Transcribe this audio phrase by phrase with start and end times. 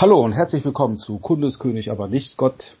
[0.00, 2.74] Hallo und herzlich willkommen zu Kundeskönig, aber nicht Gott.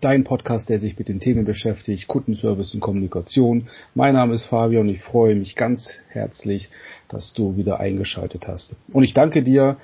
[0.00, 3.68] Dein Podcast, der sich mit den Themen beschäftigt, Kundenservice und Kommunikation.
[3.94, 6.70] Mein Name ist Fabian und ich freue mich ganz herzlich,
[7.08, 8.74] dass du wieder eingeschaltet hast.
[8.90, 9.76] Und ich danke dir,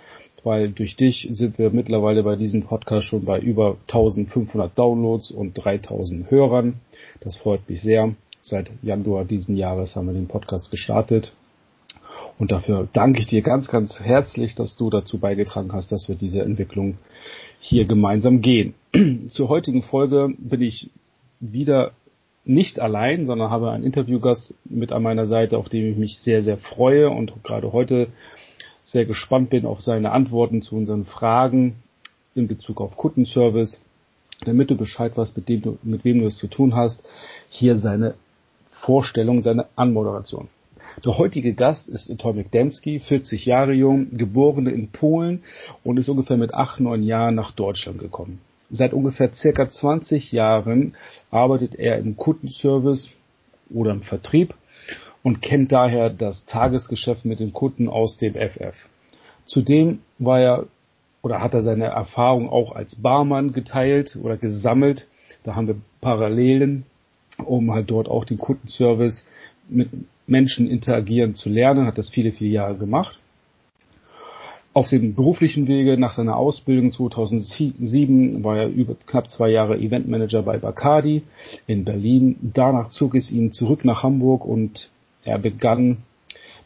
[0.45, 5.63] weil durch dich sind wir mittlerweile bei diesem Podcast schon bei über 1500 Downloads und
[5.63, 6.81] 3000 Hörern.
[7.21, 8.15] Das freut mich sehr.
[8.41, 11.35] Seit Januar diesen Jahres haben wir den Podcast gestartet
[12.39, 16.17] und dafür danke ich dir ganz, ganz herzlich, dass du dazu beigetragen hast, dass wir
[16.17, 16.99] diese Entwicklung
[17.61, 18.75] hier gemeinsam gehen.
[19.29, 20.91] Zur heutigen Folge bin ich
[21.41, 21.93] wieder
[22.45, 26.43] nicht allein, sondern habe einen Interviewgast mit an meiner Seite, auf den ich mich sehr,
[26.43, 28.09] sehr freue und gerade heute
[28.85, 31.77] sehr gespannt bin auf seine Antworten zu unseren Fragen
[32.37, 33.81] in Bezug auf Kundenservice,
[34.45, 37.03] damit du Bescheid weißt, mit, dem du, mit wem du es zu tun hast.
[37.49, 38.15] Hier seine
[38.71, 40.49] Vorstellung, seine Anmoderation.
[41.05, 45.43] Der heutige Gast ist Tomek Demski, 40 Jahre jung, geboren in Polen
[45.85, 48.41] und ist ungefähr mit 8, 9 Jahren nach Deutschland gekommen.
[48.71, 50.97] Seit ungefähr circa 20 Jahren
[51.31, 53.11] arbeitet er im Kundenservice
[53.71, 54.55] oder im Vertrieb
[55.23, 58.75] und kennt daher das Tagesgeschäft mit den Kunden aus dem FF.
[59.47, 60.67] Zudem war er
[61.23, 65.09] oder hat er seine Erfahrung auch als Barmann geteilt oder gesammelt.
[65.43, 66.87] Da haben wir Parallelen,
[67.45, 69.27] um halt dort auch den Kundenservice
[69.69, 69.89] mit
[70.27, 73.19] Menschen interagieren zu lernen, hat das viele, viele Jahre gemacht.
[74.73, 80.43] Auf dem beruflichen Wege nach seiner Ausbildung 2007 war er über knapp zwei Jahre Eventmanager
[80.43, 81.23] bei Bacardi
[81.67, 82.37] in Berlin.
[82.43, 84.91] Danach zog es ihn zurück nach Hamburg und
[85.25, 85.99] er begann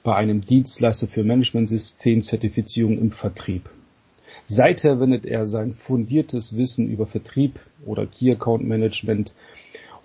[0.03, 3.71] bei einem Dienstleister für Managementsystem-Zertifizierung im Vertrieb.
[4.47, 9.33] Seither wendet er sein fundiertes Wissen über Vertrieb oder Key Account Management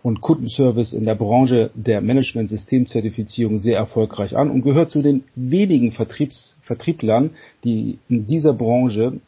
[0.05, 5.93] und Kundenservice in der Branche der Management-Systemzertifizierung sehr erfolgreich an und gehört zu den wenigen
[5.93, 7.31] Vertriebs Vertrieblern,
[7.63, 9.19] die in dieser Branche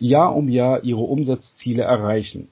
[0.00, 2.48] Jahr um Jahr ihre Umsatzziele erreichen.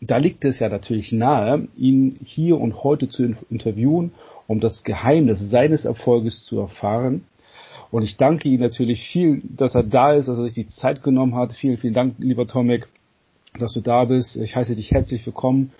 [0.00, 4.12] Da liegt es ja natürlich nahe, ihn hier und heute zu interviewen,
[4.46, 7.24] um das Geheimnis seines Erfolges zu erfahren.
[7.90, 11.02] Und ich danke ihm natürlich viel, dass er da ist, dass er sich die Zeit
[11.02, 11.52] genommen hat.
[11.52, 12.86] Vielen, vielen Dank, lieber Tomek,
[13.58, 14.36] dass du da bist.
[14.36, 15.72] Ich heiße dich herzlich willkommen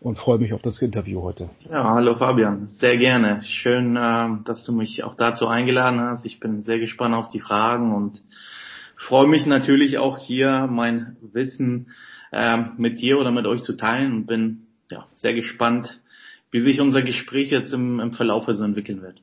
[0.00, 1.50] und freue mich auf das Interview heute.
[1.70, 3.42] Ja, hallo Fabian, sehr gerne.
[3.42, 6.24] Schön, äh, dass du mich auch dazu eingeladen hast.
[6.24, 8.22] Ich bin sehr gespannt auf die Fragen und
[8.96, 11.88] freue mich natürlich auch hier mein Wissen
[12.32, 16.00] äh, mit dir oder mit euch zu teilen und bin ja, sehr gespannt,
[16.50, 19.20] wie sich unser Gespräch jetzt im, im Verlauf so entwickeln wird.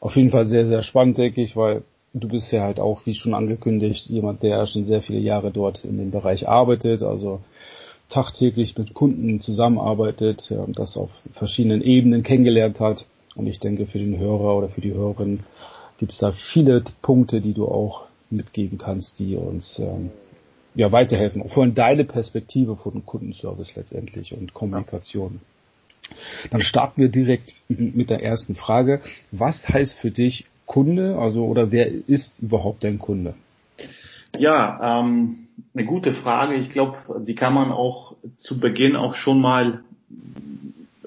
[0.00, 1.84] Auf jeden Fall sehr, sehr spannend, denke ich, weil
[2.14, 5.84] du bist ja halt auch, wie schon angekündigt, jemand, der schon sehr viele Jahre dort
[5.84, 7.40] in dem Bereich arbeitet, also
[8.08, 13.06] tagtäglich mit Kunden zusammenarbeitet, das auf verschiedenen Ebenen kennengelernt hat.
[13.34, 15.40] Und ich denke, für den Hörer oder für die Hörerin
[15.98, 20.10] gibt es da viele Punkte, die du auch mitgeben kannst, die uns ähm,
[20.74, 21.48] ja weiterhelfen.
[21.48, 25.40] Vor allem deine Perspektive von Kundenservice letztendlich und Kommunikation.
[26.50, 29.00] Dann starten wir direkt mit der ersten Frage.
[29.30, 31.16] Was heißt für dich Kunde?
[31.18, 33.34] Also oder wer ist überhaupt dein Kunde?
[34.38, 35.43] Ja, ähm,
[35.74, 36.54] eine gute Frage.
[36.54, 39.82] Ich glaube, die kann man auch zu Beginn auch schon mal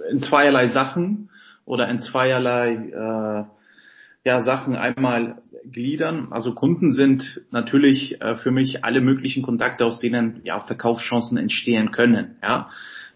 [0.09, 1.29] in zweierlei Sachen
[1.65, 3.43] oder in zweierlei äh,
[4.27, 5.41] ja, Sachen einmal
[5.71, 6.27] gliedern.
[6.31, 11.91] Also Kunden sind natürlich äh, für mich alle möglichen Kontakte, aus denen ja Verkaufschancen entstehen
[11.91, 12.35] können.
[12.41, 12.69] Ja,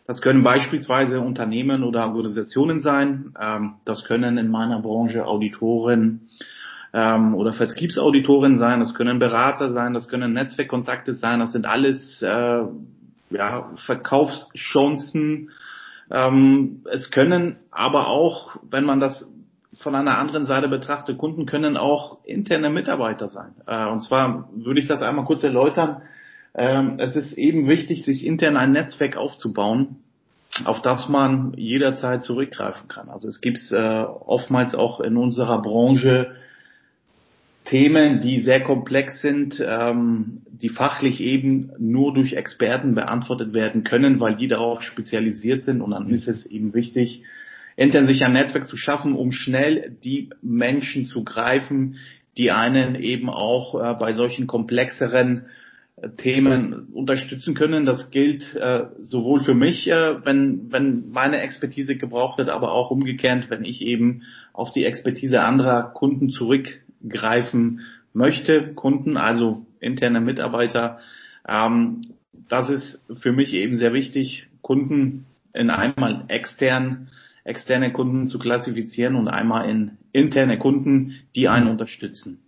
[0.07, 3.33] das können beispielsweise Unternehmen oder Organisationen sein.
[3.39, 6.27] Ähm, das können in meiner Branche Auditoren,
[6.93, 12.21] ähm, oder Vertriebsauditorin sein, das können Berater sein, das können Netzwerkkontakte sein, das sind alles
[12.21, 12.63] äh,
[13.29, 15.51] ja, Verkaufschancen.
[16.11, 19.25] Ähm, es können aber auch, wenn man das
[19.81, 23.53] von einer anderen Seite betrachtet, Kunden können auch interne Mitarbeiter sein.
[23.65, 26.01] Äh, und zwar würde ich das einmal kurz erläutern.
[26.53, 30.03] Ähm, es ist eben wichtig, sich intern ein Netzwerk aufzubauen,
[30.65, 33.07] auf das man jederzeit zurückgreifen kann.
[33.07, 36.35] Also es gibt äh, oftmals auch in unserer Branche
[37.71, 44.19] Themen, die sehr komplex sind, ähm, die fachlich eben nur durch Experten beantwortet werden können,
[44.19, 45.79] weil die darauf spezialisiert sind.
[45.79, 47.23] Und dann ist es eben wichtig,
[47.77, 51.95] intern sich ein Netzwerk zu schaffen, um schnell die Menschen zu greifen,
[52.37, 55.45] die einen eben auch äh, bei solchen komplexeren
[55.95, 57.85] äh, Themen unterstützen können.
[57.85, 62.91] Das gilt äh, sowohl für mich, äh, wenn, wenn meine Expertise gebraucht wird, aber auch
[62.91, 67.81] umgekehrt, wenn ich eben auf die Expertise anderer Kunden zurück greifen
[68.13, 70.99] möchte, Kunden, also interne Mitarbeiter.
[71.47, 72.01] Ähm,
[72.33, 77.09] das ist für mich eben sehr wichtig, Kunden in einmal extern,
[77.43, 82.39] externe Kunden zu klassifizieren und einmal in interne Kunden, die einen unterstützen.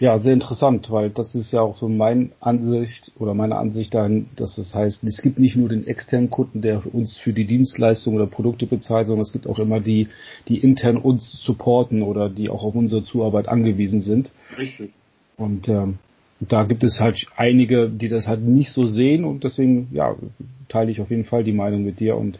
[0.00, 4.28] Ja, sehr interessant, weil das ist ja auch so meine Ansicht oder meine Ansicht dahin,
[4.36, 8.14] dass das heißt, es gibt nicht nur den externen Kunden, der uns für die Dienstleistung
[8.14, 10.08] oder Produkte bezahlt, sondern es gibt auch immer die,
[10.48, 14.32] die intern uns supporten oder die auch auf unsere Zuarbeit angewiesen sind.
[14.56, 14.90] Richtig.
[15.36, 15.98] Und ähm,
[16.40, 20.14] da gibt es halt einige, die das halt nicht so sehen und deswegen, ja,
[20.68, 22.38] teile ich auf jeden Fall die Meinung mit dir und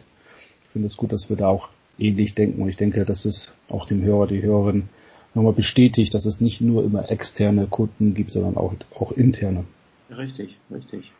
[0.71, 3.85] finde es gut, dass wir da auch ähnlich denken und ich denke, dass es auch
[3.85, 4.89] dem Hörer, die Hörerin
[5.33, 9.65] nochmal bestätigt, dass es nicht nur immer externe Kunden gibt, sondern auch, auch interne.
[10.09, 11.11] Richtig, richtig.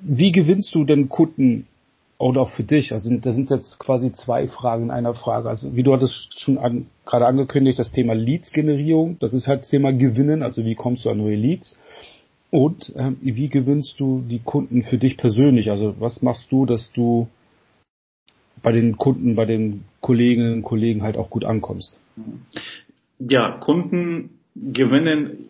[0.00, 1.66] Wie gewinnst du denn Kunden
[2.18, 2.92] oder auch für dich?
[2.92, 5.48] Also das sind jetzt quasi zwei Fragen in einer Frage.
[5.48, 9.68] Also wie du hattest schon an, gerade angekündigt, das Thema Leads-Generierung, das ist halt das
[9.68, 11.78] Thema Gewinnen, also wie kommst du an neue Leads?
[12.50, 15.70] Und ähm, wie gewinnst du die Kunden für dich persönlich?
[15.70, 17.28] Also was machst du, dass du
[18.66, 21.96] bei den Kunden, bei den Kolleginnen und Kollegen halt auch gut ankommst.
[23.20, 25.48] Ja, Kunden gewinnen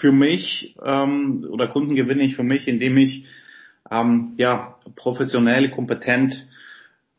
[0.00, 3.24] für mich ähm, oder Kunden gewinne ich für mich, indem ich
[3.88, 6.48] ähm, ja professionell, kompetent,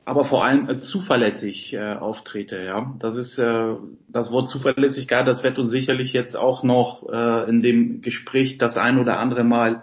[0.04, 2.66] aber vor allem äh, zuverlässig äh, auftrete.
[2.66, 3.76] Ja, das ist äh,
[4.10, 5.26] das Wort Zuverlässigkeit.
[5.26, 9.46] Das wird uns sicherlich jetzt auch noch äh, in dem Gespräch das ein oder andere
[9.46, 9.82] Mal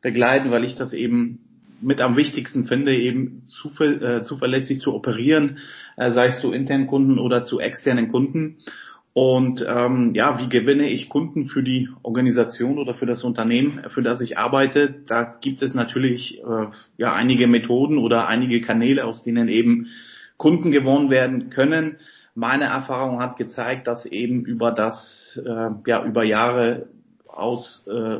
[0.00, 1.40] begleiten, weil ich das eben
[1.80, 5.58] mit am wichtigsten finde, eben zuver äh, zuverlässig zu operieren,
[5.96, 8.58] äh, sei es zu internen Kunden oder zu externen Kunden.
[9.14, 14.02] Und ähm, ja, wie gewinne ich Kunden für die Organisation oder für das Unternehmen, für
[14.02, 14.94] das ich arbeite?
[15.08, 16.66] Da gibt es natürlich äh,
[16.98, 19.88] ja einige Methoden oder einige Kanäle, aus denen eben
[20.36, 21.96] Kunden gewonnen werden können.
[22.36, 26.86] Meine Erfahrung hat gezeigt, dass eben über das äh, ja über Jahre
[27.26, 28.18] aus äh,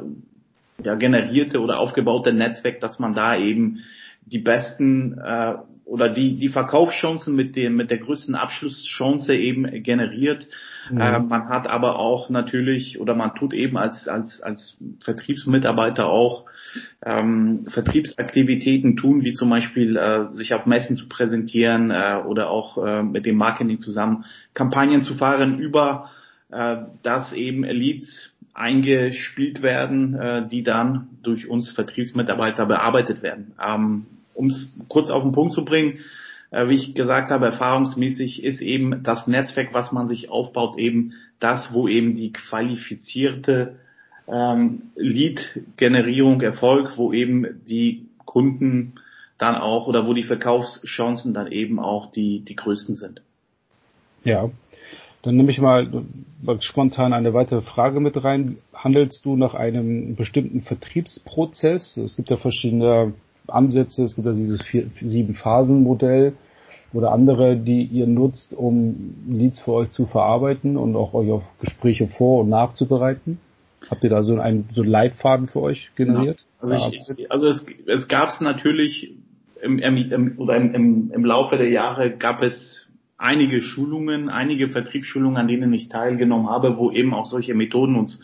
[0.83, 3.81] ja, generierte oder aufgebaute Netzwerk, dass man da eben
[4.27, 5.55] die besten äh,
[5.85, 10.47] oder die die Verkaufschancen mit dem mit der größten Abschlusschance eben generiert.
[10.91, 11.01] Mhm.
[11.01, 16.45] Äh, man hat aber auch natürlich oder man tut eben als als als Vertriebsmitarbeiter auch
[17.05, 22.77] ähm, Vertriebsaktivitäten tun, wie zum Beispiel äh, sich auf Messen zu präsentieren äh, oder auch
[22.85, 26.11] äh, mit dem Marketing zusammen Kampagnen zu fahren über
[26.51, 33.53] äh, das eben Leads eingespielt werden, äh, die dann durch uns Vertriebsmitarbeiter bearbeitet werden.
[33.65, 35.99] Ähm, um es kurz auf den Punkt zu bringen,
[36.51, 41.15] äh, wie ich gesagt habe, erfahrungsmäßig ist eben das Netzwerk, was man sich aufbaut, eben
[41.41, 43.77] das, wo eben die qualifizierte
[44.27, 48.95] ähm, Lead-Generierung erfolgt, wo eben die Kunden
[49.39, 53.23] dann auch oder wo die Verkaufschancen dann eben auch die, die größten sind.
[54.25, 54.51] Ja,
[55.23, 56.05] dann nehme ich mal
[56.61, 58.59] spontan eine weitere Frage mit rein.
[58.73, 61.97] Handelst du nach einem bestimmten Vertriebsprozess?
[61.97, 63.15] Es gibt ja verschiedene
[63.49, 64.63] Ansätze, es gibt ja dieses
[65.01, 66.35] Sieben-Phasen-Modell
[66.93, 71.45] oder andere, die ihr nutzt, um Leads für euch zu verarbeiten und auch euch auf
[71.61, 73.39] Gespräche vor- und nachzubereiten?
[73.91, 76.45] Habt ihr da so einen, so einen Leitfaden für euch generiert?
[76.63, 79.15] Ja, also, ich, also es, es gab es natürlich
[79.63, 82.88] im, im, oder im, im, im Laufe der Jahre gab es
[83.19, 88.23] einige Schulungen, einige Vertriebsschulungen, an denen ich teilgenommen habe, wo eben auch solche Methoden uns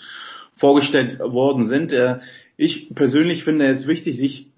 [0.56, 1.92] vorgestellt worden sind.
[1.92, 2.20] Äh,
[2.56, 4.48] ich persönlich finde es wichtig, sich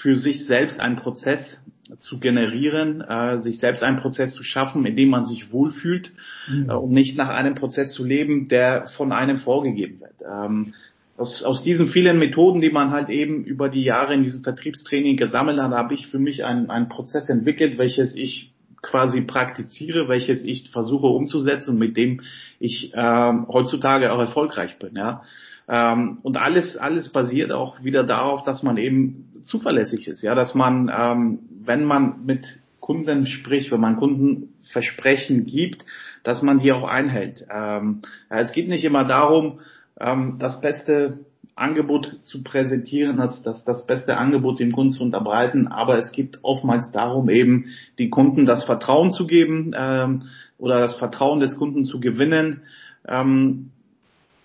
[0.00, 1.58] für sich selbst einen Prozess
[1.98, 6.12] zu generieren, äh, sich selbst einen Prozess zu schaffen, in dem man sich wohlfühlt
[6.48, 6.68] mhm.
[6.68, 10.22] Äh, und nicht nach einem Prozess zu leben, der von einem vorgegeben wird.
[10.30, 10.74] Ähm,
[11.16, 15.16] aus, aus diesen vielen Methoden, die man halt eben über die Jahre in diesem Vertriebstraining
[15.16, 18.51] gesammelt hat, habe ich für mich einen, einen Prozess entwickelt, welches ich
[18.82, 22.22] quasi praktiziere, welches ich versuche umzusetzen und mit dem
[22.58, 24.96] ich ähm, heutzutage auch erfolgreich bin.
[24.96, 25.22] Ja.
[25.68, 30.54] Ähm, und alles, alles basiert auch wieder darauf, dass man eben zuverlässig ist, ja, dass
[30.54, 32.44] man, ähm, wenn man mit
[32.80, 35.86] Kunden spricht, wenn man Kunden Versprechen gibt,
[36.24, 37.46] dass man die auch einhält.
[37.48, 39.60] Ähm, ja, es geht nicht immer darum,
[40.00, 41.20] ähm, das beste
[41.54, 46.38] Angebot zu präsentieren, das, das, das beste Angebot dem Kunden zu unterbreiten, aber es geht
[46.42, 47.66] oftmals darum, eben
[47.98, 50.22] die Kunden das Vertrauen zu geben ähm,
[50.58, 52.62] oder das Vertrauen des Kunden zu gewinnen.
[53.06, 53.70] Ähm,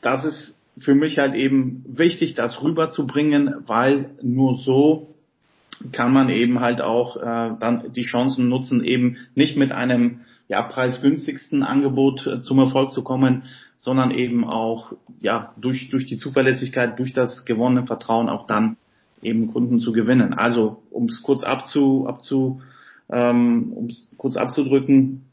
[0.01, 5.15] das ist für mich halt eben wichtig, das rüberzubringen, weil nur so
[5.91, 10.61] kann man eben halt auch äh, dann die Chancen nutzen, eben nicht mit einem ja,
[10.61, 13.43] preisgünstigsten Angebot äh, zum Erfolg zu kommen,
[13.77, 18.77] sondern eben auch ja durch durch die Zuverlässigkeit, durch das gewonnene Vertrauen auch dann
[19.21, 20.33] eben Kunden zu gewinnen.
[20.33, 22.61] Also um es kurz abzu, abzu
[23.09, 25.23] ähm, um es kurz abzudrücken,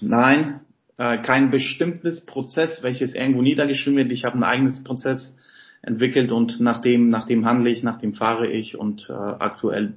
[0.00, 0.60] nein,
[0.96, 4.12] äh, kein bestimmtes Prozess, welches irgendwo niedergeschrieben wird.
[4.12, 5.36] Ich habe ein eigenes Prozess
[5.80, 9.94] entwickelt und nach dem, nach dem handle ich, nach dem fahre ich und äh, aktuell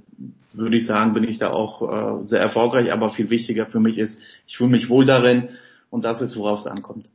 [0.54, 3.98] würde ich sagen, bin ich da auch äh, sehr erfolgreich, aber viel wichtiger für mich
[3.98, 5.50] ist, ich fühle mich wohl darin
[5.90, 7.08] und das ist, worauf es ankommt.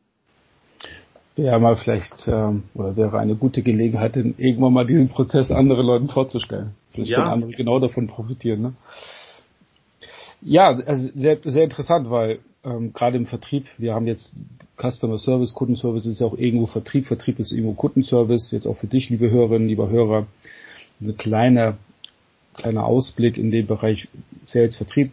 [1.36, 6.08] Wäre mal vielleicht ähm, oder wäre eine gute Gelegenheit, irgendwann mal diesen Prozess anderen Leuten
[6.08, 6.70] vorzustellen.
[6.92, 7.18] Vielleicht ja.
[7.18, 8.62] können andere genau davon profitieren.
[8.62, 8.72] Ne?
[10.40, 14.34] Ja, also sehr, sehr interessant, weil ähm, gerade im Vertrieb, wir haben jetzt
[14.76, 18.86] Customer Service, Kundenservice ist ja auch irgendwo Vertrieb, Vertrieb ist irgendwo Kundenservice, jetzt auch für
[18.86, 20.26] dich, liebe Hörerinnen, lieber Hörer,
[21.00, 21.76] eine kleine,
[22.54, 24.08] kleiner Ausblick in den Bereich
[24.42, 25.12] Sales, Vertrieb.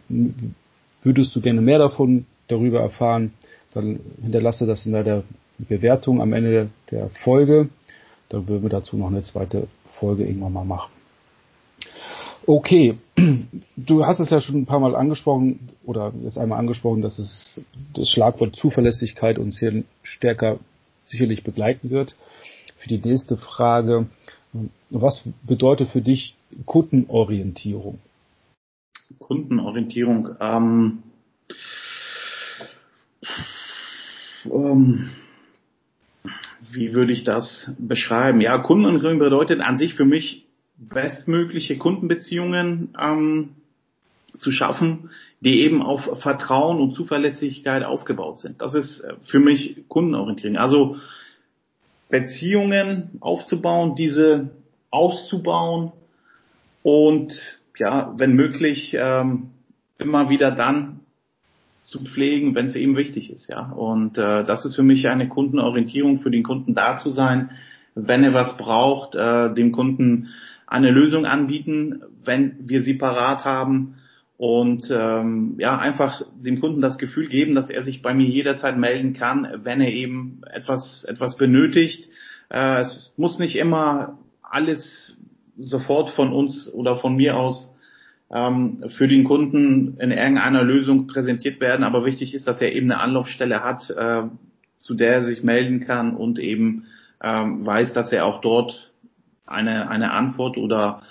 [1.02, 3.34] Würdest du gerne mehr davon darüber erfahren,
[3.74, 5.24] dann hinterlasse das in der
[5.58, 7.68] Bewertung am Ende der Folge.
[8.28, 9.68] Dann würden wir dazu noch eine zweite
[9.98, 10.90] Folge irgendwann mal machen.
[12.46, 12.98] Okay,
[13.76, 17.62] du hast es ja schon ein paar Mal angesprochen oder jetzt einmal angesprochen, dass es
[17.94, 20.58] das Schlagwort Zuverlässigkeit uns hier stärker
[21.06, 22.16] sicherlich begleiten wird.
[22.76, 24.06] Für die nächste Frage,
[24.90, 27.98] was bedeutet für dich Kundenorientierung?
[29.18, 31.02] Kundenorientierung, ähm,
[34.44, 35.10] ähm,
[36.72, 38.40] wie würde ich das beschreiben?
[38.40, 43.50] Ja, Kundenorientierung bedeutet an sich für mich bestmögliche Kundenbeziehungen ähm,
[44.38, 48.60] zu schaffen, die eben auf Vertrauen und Zuverlässigkeit aufgebaut sind.
[48.60, 50.56] Das ist äh, für mich Kundenorientierung.
[50.56, 50.96] Also
[52.08, 54.50] Beziehungen aufzubauen, diese
[54.90, 55.92] auszubauen
[56.82, 57.32] und
[57.76, 59.50] ja, wenn möglich, ähm,
[59.98, 61.00] immer wieder dann
[61.84, 63.70] zu pflegen, wenn es eben wichtig ist, ja.
[63.70, 67.50] Und äh, das ist für mich eine Kundenorientierung, für den Kunden da zu sein,
[67.94, 70.30] wenn er was braucht, äh, dem Kunden
[70.66, 73.96] eine Lösung anbieten, wenn wir sie parat haben
[74.36, 78.76] und ähm, ja einfach dem Kunden das Gefühl geben, dass er sich bei mir jederzeit
[78.76, 82.08] melden kann, wenn er eben etwas etwas benötigt.
[82.48, 85.16] Äh, es muss nicht immer alles
[85.58, 87.70] sofort von uns oder von mir aus
[88.34, 93.00] für den Kunden in irgendeiner Lösung präsentiert werden, aber wichtig ist, dass er eben eine
[93.00, 94.22] Anlaufstelle hat, äh,
[94.76, 96.86] zu der er sich melden kann und eben
[97.22, 98.92] ähm, weiß, dass er auch dort
[99.46, 101.02] eine, eine Antwort oder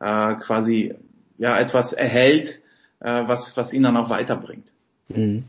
[0.00, 0.94] äh, quasi
[1.36, 2.60] ja etwas erhält,
[3.00, 4.66] äh, was, was ihn dann auch weiterbringt.
[5.08, 5.44] Mhm.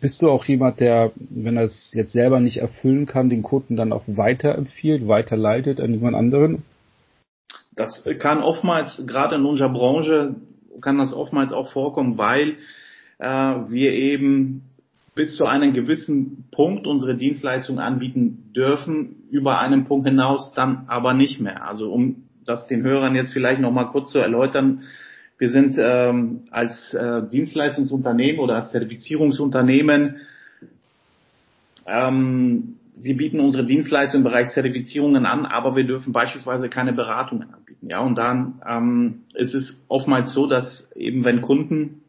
[0.00, 3.76] Bist du auch jemand, der, wenn er es jetzt selber nicht erfüllen kann, den Kunden
[3.76, 6.62] dann auch weiterempfiehlt, weiterleitet an jemand anderen?
[7.76, 10.34] Das kann oftmals, gerade in unserer Branche,
[10.80, 12.56] kann das oftmals auch vorkommen, weil
[13.18, 14.62] äh, wir eben
[15.14, 21.14] bis zu einem gewissen Punkt unsere Dienstleistung anbieten dürfen, über einen Punkt hinaus dann aber
[21.14, 21.66] nicht mehr.
[21.66, 24.82] Also um das den Hörern jetzt vielleicht nochmal kurz zu erläutern,
[25.38, 30.16] wir sind ähm, als äh, Dienstleistungsunternehmen oder als Zertifizierungsunternehmen
[31.86, 37.52] ähm, wir bieten unsere Dienstleistung im Bereich Zertifizierungen an, aber wir dürfen beispielsweise keine Beratungen
[37.52, 37.88] anbieten.
[37.88, 42.02] Ja, und dann ähm, ist es oftmals so, dass eben wenn Kunden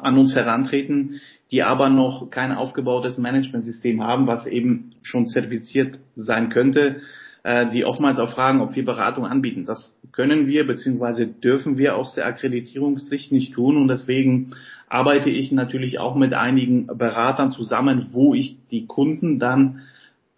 [0.00, 1.20] an uns herantreten,
[1.50, 7.00] die aber noch kein aufgebautes Managementsystem haben, was eben schon zertifiziert sein könnte,
[7.42, 9.64] äh, die oftmals auch fragen, ob wir Beratung anbieten.
[9.64, 11.26] Das können wir bzw.
[11.26, 14.50] dürfen wir aus der Akkreditierungssicht nicht tun und deswegen
[14.88, 19.80] arbeite ich natürlich auch mit einigen Beratern zusammen, wo ich die Kunden dann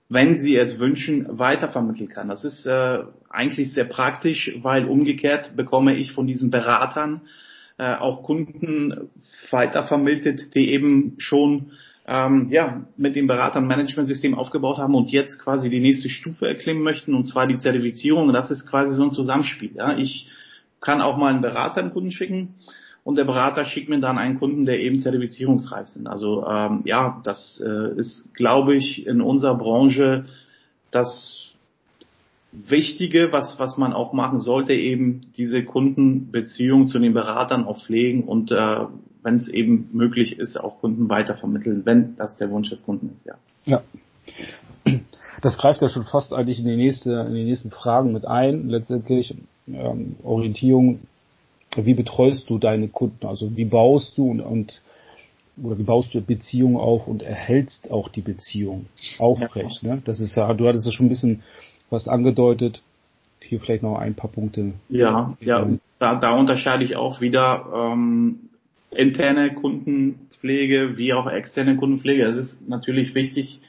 [0.09, 2.29] wenn sie es wünschen, weitervermitteln kann.
[2.29, 7.23] Das ist äh, eigentlich sehr praktisch, weil umgekehrt bekomme ich von diesen Beratern
[7.79, 9.11] äh, auch Kunden
[9.51, 11.73] weitervermittelt, die eben schon
[12.07, 16.85] ähm, ja, mit dem Beratern Managementsystem aufgebaut haben und jetzt quasi die nächste Stufe erklimmen
[16.85, 18.33] möchten, und zwar die Zertifizierung.
[18.33, 19.73] Das ist quasi so ein Zusammenspiel.
[19.75, 19.97] Ja.
[19.99, 20.29] Ich
[20.81, 22.55] kann auch mal einen Berater einen Kunden schicken
[23.07, 26.09] und der Berater schickt mir dann einen Kunden, der eben zertifizierungsreif sind.
[26.09, 30.25] Also ähm, ja, das äh, ist, glaube ich, in unserer Branche
[30.91, 31.53] das
[32.51, 38.25] Wichtige, was, was man auch machen sollte, eben diese Kundenbeziehung zu den Beratern auch pflegen
[38.25, 38.79] und äh,
[39.23, 43.25] wenn es eben möglich ist, auch Kunden weitervermitteln, wenn das der Wunsch des Kunden ist,
[43.25, 43.35] ja.
[43.67, 43.83] Ja.
[45.43, 48.69] Das greift ja schon fast eigentlich in die nächste, in die nächsten Fragen mit ein.
[48.69, 49.33] Letztendlich
[49.69, 51.03] ähm, Orientierung
[51.85, 53.27] wie betreust du deine Kunden?
[53.27, 54.83] Also wie baust du und, und
[55.63, 58.87] oder wie baust du Beziehungen auf und erhältst auch die Beziehung
[59.19, 59.83] aufrecht?
[59.83, 59.97] Ja.
[59.97, 60.03] Ne?
[60.05, 61.43] Das ist ja, du hattest ja schon ein bisschen
[61.91, 62.83] was angedeutet.
[63.41, 64.73] Hier vielleicht noch ein paar Punkte.
[64.89, 65.69] Ja, ja,
[65.99, 68.51] da, da unterscheide ich auch wieder ähm,
[68.91, 72.25] interne Kundenpflege wie auch externe Kundenpflege.
[72.25, 73.61] Es ist natürlich wichtig,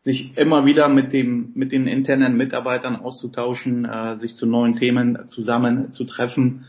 [0.00, 5.26] sich immer wieder mit dem mit den internen Mitarbeitern auszutauschen, äh, sich zu neuen Themen
[5.26, 6.64] zusammen zu treffen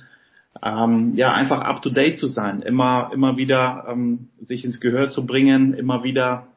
[0.64, 5.10] ähm, ja einfach up to date zu sein, immer immer wieder ähm, sich ins Gehör
[5.10, 6.48] zu bringen, immer wieder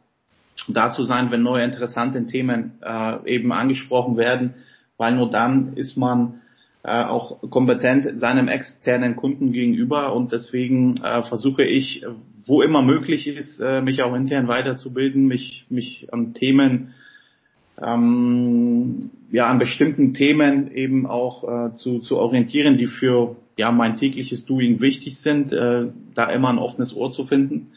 [0.68, 4.54] da zu sein, wenn neue interessante Themen äh, eben angesprochen werden,
[4.96, 6.40] weil nur dann ist man
[6.82, 12.04] äh, auch kompetent seinem externen Kunden gegenüber und deswegen äh, versuche ich,
[12.46, 16.94] wo immer möglich ist, äh, mich auch intern weiterzubilden, mich mich an Themen
[17.82, 23.96] ähm, ja an bestimmten Themen eben auch äh, zu, zu orientieren, die für ja mein
[23.96, 27.72] tägliches Doing wichtig sind, äh, da immer ein offenes Ohr zu finden.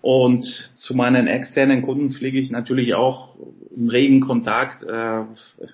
[0.00, 0.44] Und
[0.74, 3.34] zu meinen externen Kunden pflege ich natürlich auch
[3.76, 5.24] einen regen Kontakt, äh,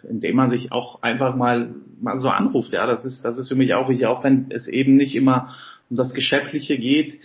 [0.08, 2.72] indem man sich auch einfach mal mal so anruft.
[2.72, 5.54] Ja, das ist das ist für mich auch wichtig, auch wenn es eben nicht immer
[5.90, 7.20] um das Geschäftliche geht,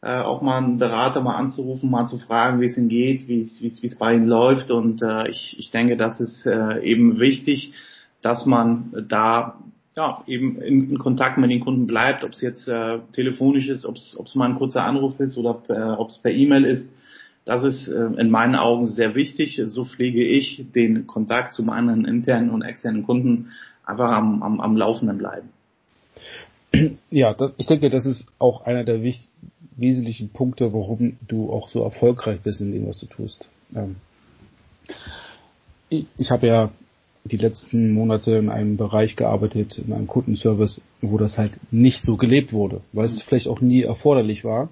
[0.00, 3.40] äh, auch mal einen Berater mal anzurufen, mal zu fragen, wie es ihm geht, wie
[3.40, 4.70] es wie es, bei ihm läuft.
[4.70, 7.72] Und äh, ich ich denke, das ist äh, eben wichtig,
[8.22, 9.58] dass man da
[9.96, 13.86] ja, eben in, in Kontakt mit den Kunden bleibt, ob es jetzt äh, telefonisch ist,
[13.86, 16.90] ob es mal ein kurzer Anruf ist oder äh, ob es per E-Mail ist.
[17.44, 19.60] Das ist äh, in meinen Augen sehr wichtig.
[19.64, 23.50] So pflege ich den Kontakt zu meinen internen und externen Kunden
[23.84, 25.50] einfach am, am, am Laufenden bleiben.
[27.10, 29.00] Ja, das, ich denke, das ist auch einer der
[29.76, 33.48] wesentlichen Punkte, warum du auch so erfolgreich bist in dem, was du tust.
[33.74, 33.96] Ähm,
[35.88, 36.70] ich, ich habe ja
[37.24, 42.16] die letzten Monate in einem Bereich gearbeitet, in einem Kundenservice, wo das halt nicht so
[42.16, 44.68] gelebt wurde, weil es vielleicht auch nie erforderlich war.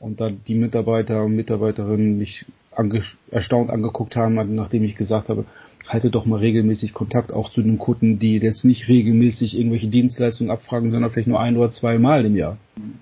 [0.00, 5.46] Und da die Mitarbeiter und Mitarbeiterinnen mich ange erstaunt angeguckt haben, nachdem ich gesagt habe,
[5.86, 10.50] halte doch mal regelmäßig Kontakt auch zu den Kunden, die jetzt nicht regelmäßig irgendwelche Dienstleistungen
[10.50, 12.58] abfragen, sondern vielleicht nur ein oder zwei Mal im Jahr.
[12.76, 12.94] Mhm.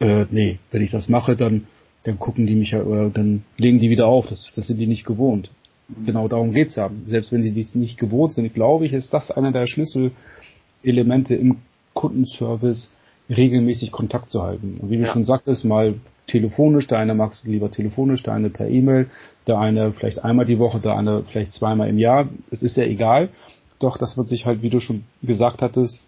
[0.00, 1.66] Äh, nee, wenn ich das mache, dann,
[2.04, 4.26] dann gucken die mich ja, oder dann legen die wieder auf.
[4.26, 5.50] Das, das sind die nicht gewohnt.
[6.04, 6.90] Genau darum geht's ja.
[7.06, 11.58] Selbst wenn sie dies nicht gewohnt sind, glaube ich, ist das einer der Schlüsselelemente im
[11.94, 12.90] Kundenservice,
[13.30, 14.78] regelmäßig Kontakt zu halten.
[14.80, 15.12] Und wie du ja.
[15.12, 15.94] schon sagtest, mal
[16.26, 19.08] telefonisch, der eine mag es lieber telefonisch, der eine per E-Mail,
[19.46, 22.28] der eine vielleicht einmal die Woche, der eine vielleicht zweimal im Jahr.
[22.50, 23.30] Es ist ja egal.
[23.78, 26.00] Doch, das wird sich halt, wie du schon gesagt hattest,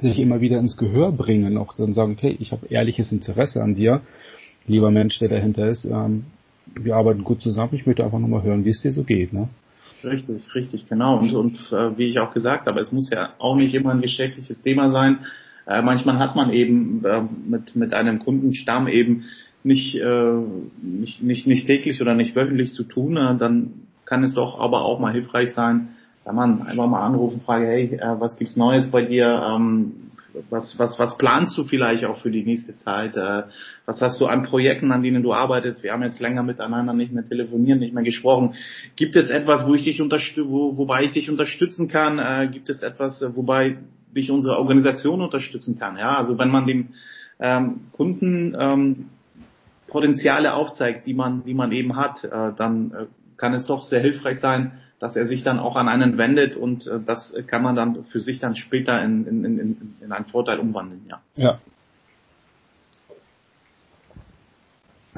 [0.00, 3.76] sich immer wieder ins Gehör bringen, auch dann sagen, okay, ich habe ehrliches Interesse an
[3.76, 4.00] dir,
[4.66, 5.84] lieber Mensch, der dahinter ist.
[5.84, 6.24] Ähm,
[6.66, 7.74] wir arbeiten gut zusammen.
[7.74, 9.32] Ich möchte einfach nochmal hören, wie es dir so geht.
[9.32, 9.48] Ne?
[10.02, 11.18] Richtig, richtig, genau.
[11.18, 14.02] Und, und äh, wie ich auch gesagt habe, es muss ja auch nicht immer ein
[14.02, 15.20] geschäftliches Thema sein.
[15.66, 19.24] Äh, manchmal hat man eben äh, mit, mit einem Kundenstamm eben
[19.62, 20.34] nicht, äh,
[20.82, 23.16] nicht, nicht, nicht täglich oder nicht wöchentlich zu tun.
[23.16, 23.70] Äh, dann
[24.04, 25.88] kann es doch aber auch mal hilfreich sein,
[26.24, 29.26] wenn man einfach mal anrufen, frage, hey, äh, was gibt's Neues bei dir?
[29.26, 30.03] Ähm,
[30.50, 33.16] was, was, was planst du vielleicht auch für die nächste Zeit?
[33.16, 33.44] Äh,
[33.86, 35.82] was hast du an Projekten, an denen du arbeitest?
[35.82, 38.54] Wir haben jetzt länger miteinander nicht mehr telefoniert, nicht mehr gesprochen.
[38.96, 42.18] Gibt es etwas, wo ich dich unterstütze, wo, wobei ich dich unterstützen kann?
[42.18, 43.78] Äh, gibt es etwas, äh, wobei
[44.14, 45.96] dich unsere Organisation unterstützen kann?
[45.96, 46.88] Ja, also wenn man dem
[47.40, 49.06] ähm, Kunden ähm,
[49.88, 54.00] Potenziale aufzeigt, die man, die man eben hat, äh, dann äh, kann es doch sehr
[54.00, 54.72] hilfreich sein,
[55.04, 58.20] dass er sich dann auch an einen wendet und äh, das kann man dann für
[58.20, 61.20] sich dann später in, in, in, in einen Vorteil umwandeln, ja.
[61.36, 61.58] Ja.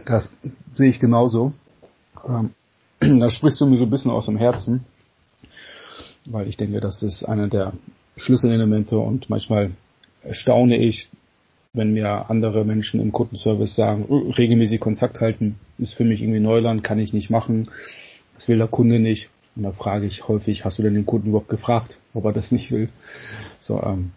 [0.05, 0.35] Das
[0.72, 1.53] sehe ich genauso.
[2.27, 2.51] Ähm,
[3.20, 4.85] da sprichst du mir so ein bisschen aus dem Herzen,
[6.25, 7.72] weil ich denke, das ist einer der
[8.16, 9.70] Schlüsselelemente und manchmal
[10.25, 11.09] erstaune ich,
[11.75, 16.40] wenn mir andere Menschen im Kundenservice sagen, oh, regelmäßig Kontakt halten ist für mich irgendwie
[16.40, 17.70] Neuland, kann ich nicht machen,
[18.35, 19.31] das will der Kunde nicht.
[19.57, 22.53] Und da frage ich häufig, hast du denn den Kunden überhaupt gefragt, ob er das
[22.53, 22.90] nicht will?
[23.59, 24.11] So, ähm,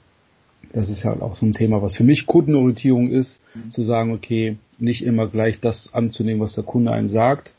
[0.73, 3.69] das ist halt auch so ein Thema, was für mich Kundenorientierung ist, mhm.
[3.69, 7.53] zu sagen, okay, nicht immer gleich das anzunehmen, was der Kunde einen sagt,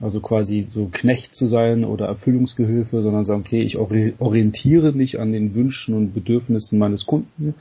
[0.00, 5.32] also quasi so Knecht zu sein oder Erfüllungsgehilfe, sondern sagen, okay, ich orientiere mich an
[5.32, 7.54] den Wünschen und Bedürfnissen meines Kunden,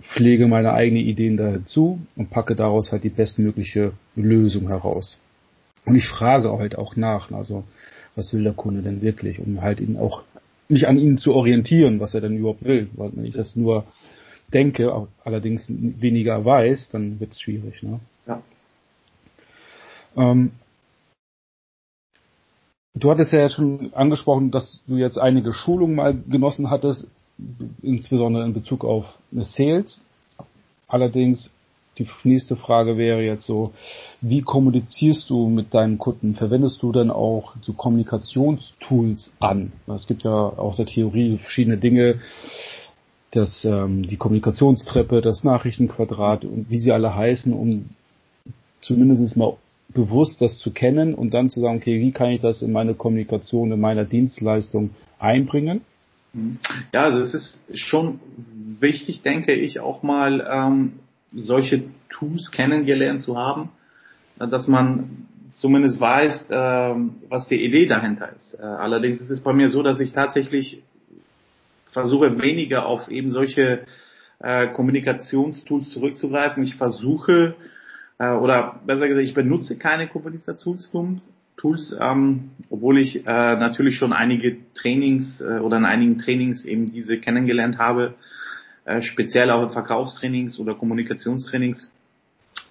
[0.00, 5.18] pflege meine eigenen Ideen dazu und packe daraus halt die bestmögliche Lösung heraus.
[5.84, 7.64] Und ich frage halt auch nach, also
[8.14, 10.22] was will der Kunde denn wirklich, um halt ihn auch
[10.68, 12.88] mich an ihn zu orientieren, was er denn überhaupt will.
[12.94, 13.84] Weil wenn ich das nur
[14.52, 17.82] denke, allerdings weniger weiß, dann wird es schwierig.
[17.82, 18.00] Ne?
[18.26, 18.42] Ja.
[20.16, 20.52] Ähm,
[22.94, 27.08] du hattest ja jetzt schon angesprochen, dass du jetzt einige Schulungen mal genossen hattest,
[27.82, 30.00] insbesondere in Bezug auf Sales.
[30.86, 31.52] Allerdings
[31.98, 33.72] die nächste Frage wäre jetzt so,
[34.20, 36.34] wie kommunizierst du mit deinen Kunden?
[36.34, 39.72] Verwendest du dann auch so Kommunikationstools an?
[39.86, 42.20] Es gibt ja aus der Theorie verschiedene Dinge,
[43.30, 47.90] das, ähm, die Kommunikationstreppe, das Nachrichtenquadrat und wie sie alle heißen, um
[48.80, 49.56] zumindest mal
[49.88, 52.94] bewusst das zu kennen und dann zu sagen, okay, wie kann ich das in meine
[52.94, 55.82] Kommunikation, in meiner Dienstleistung einbringen?
[56.92, 58.20] Ja, also es ist schon
[58.80, 60.92] wichtig, denke ich, auch mal ähm,
[61.34, 63.70] solche Tools kennengelernt zu haben,
[64.38, 66.94] äh, dass man zumindest weiß, äh,
[67.28, 68.54] was die Idee dahinter ist.
[68.54, 70.82] Äh, allerdings ist es bei mir so, dass ich tatsächlich
[71.92, 73.84] versuche weniger auf eben solche
[74.40, 76.64] Kommunikationstools zurückzugreifen.
[76.64, 77.54] Ich versuche
[78.18, 81.20] oder besser gesagt, ich benutze keine Kommunikationstools,
[81.56, 87.78] Tools, ähm, obwohl ich natürlich schon einige Trainings oder in einigen Trainings eben diese kennengelernt
[87.78, 88.14] habe,
[88.84, 91.92] äh, speziell auch in Verkaufstrainings oder Kommunikationstrainings.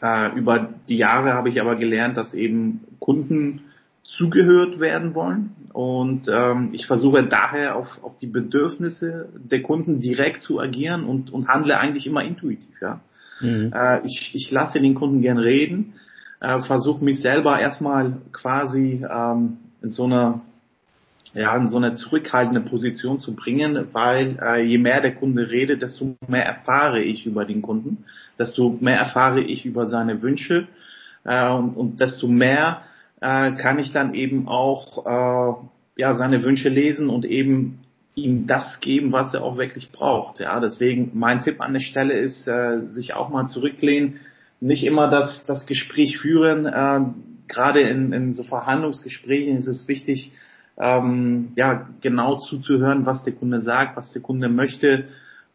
[0.01, 3.61] Äh, über die Jahre habe ich aber gelernt, dass eben Kunden
[4.03, 10.41] zugehört werden wollen und ähm, ich versuche daher auf, auf die Bedürfnisse der Kunden direkt
[10.41, 12.75] zu agieren und, und handle eigentlich immer intuitiv.
[12.81, 12.99] Ja.
[13.39, 13.71] Mhm.
[13.73, 15.93] Äh, ich, ich lasse den Kunden gern reden,
[16.39, 20.41] äh, versuche mich selber erstmal quasi ähm, in so einer
[21.33, 25.81] ja, in so eine zurückhaltende Position zu bringen, weil äh, je mehr der Kunde redet,
[25.81, 28.05] desto mehr erfahre ich über den Kunden,
[28.37, 30.67] desto mehr erfahre ich über seine Wünsche
[31.23, 32.81] äh, und, und desto mehr
[33.21, 37.79] äh, kann ich dann eben auch äh, ja seine Wünsche lesen und eben
[38.15, 40.39] ihm das geben, was er auch wirklich braucht.
[40.39, 44.19] Ja, deswegen mein Tipp an der Stelle ist, äh, sich auch mal zurücklehnen,
[44.59, 46.65] nicht immer das, das Gespräch führen.
[46.65, 47.01] Äh,
[47.47, 50.31] gerade in, in so Verhandlungsgesprächen ist es wichtig,
[50.81, 55.05] ähm, ja, genau zuzuhören, was der Kunde sagt, was der Kunde möchte.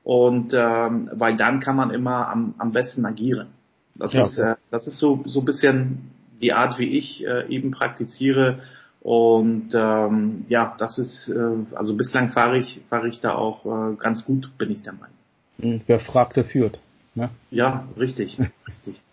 [0.05, 3.49] Und ähm, weil dann kann man immer am, am besten agieren.
[3.97, 4.25] Das ja.
[4.25, 6.11] ist, äh, das ist so, so ein bisschen
[6.41, 8.61] die Art, wie ich äh, eben praktiziere.
[9.01, 13.97] Und ähm, ja, das ist, äh, also bislang fahre ich, fahre ich da auch äh,
[13.97, 15.83] ganz gut, bin ich der Meinung.
[15.87, 16.79] Wer fragt, der führt.
[17.15, 17.31] Ne?
[17.51, 18.39] Ja, richtig.
[18.69, 19.03] richtig.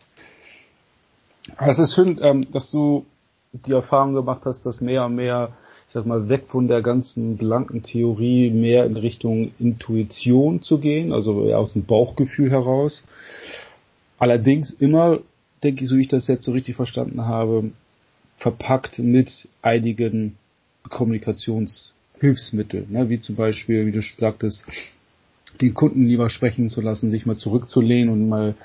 [1.58, 3.06] Also es ist schön, ähm, dass du
[3.52, 5.52] die Erfahrung gemacht hast, dass mehr und mehr,
[5.94, 11.46] sag mal, weg von der ganzen blanken Theorie, mehr in Richtung Intuition zu gehen, also
[11.46, 13.04] eher aus dem Bauchgefühl heraus.
[14.18, 15.20] Allerdings immer,
[15.62, 17.70] denke ich, so wie ich das jetzt so richtig verstanden habe,
[18.38, 20.36] verpackt mit einigen
[20.90, 23.10] Kommunikationshilfsmitteln, ne?
[23.10, 24.66] wie zum Beispiel, wie du sagtest,
[25.62, 28.56] den Kunden lieber sprechen zu lassen, sich mal zurückzulehnen und mal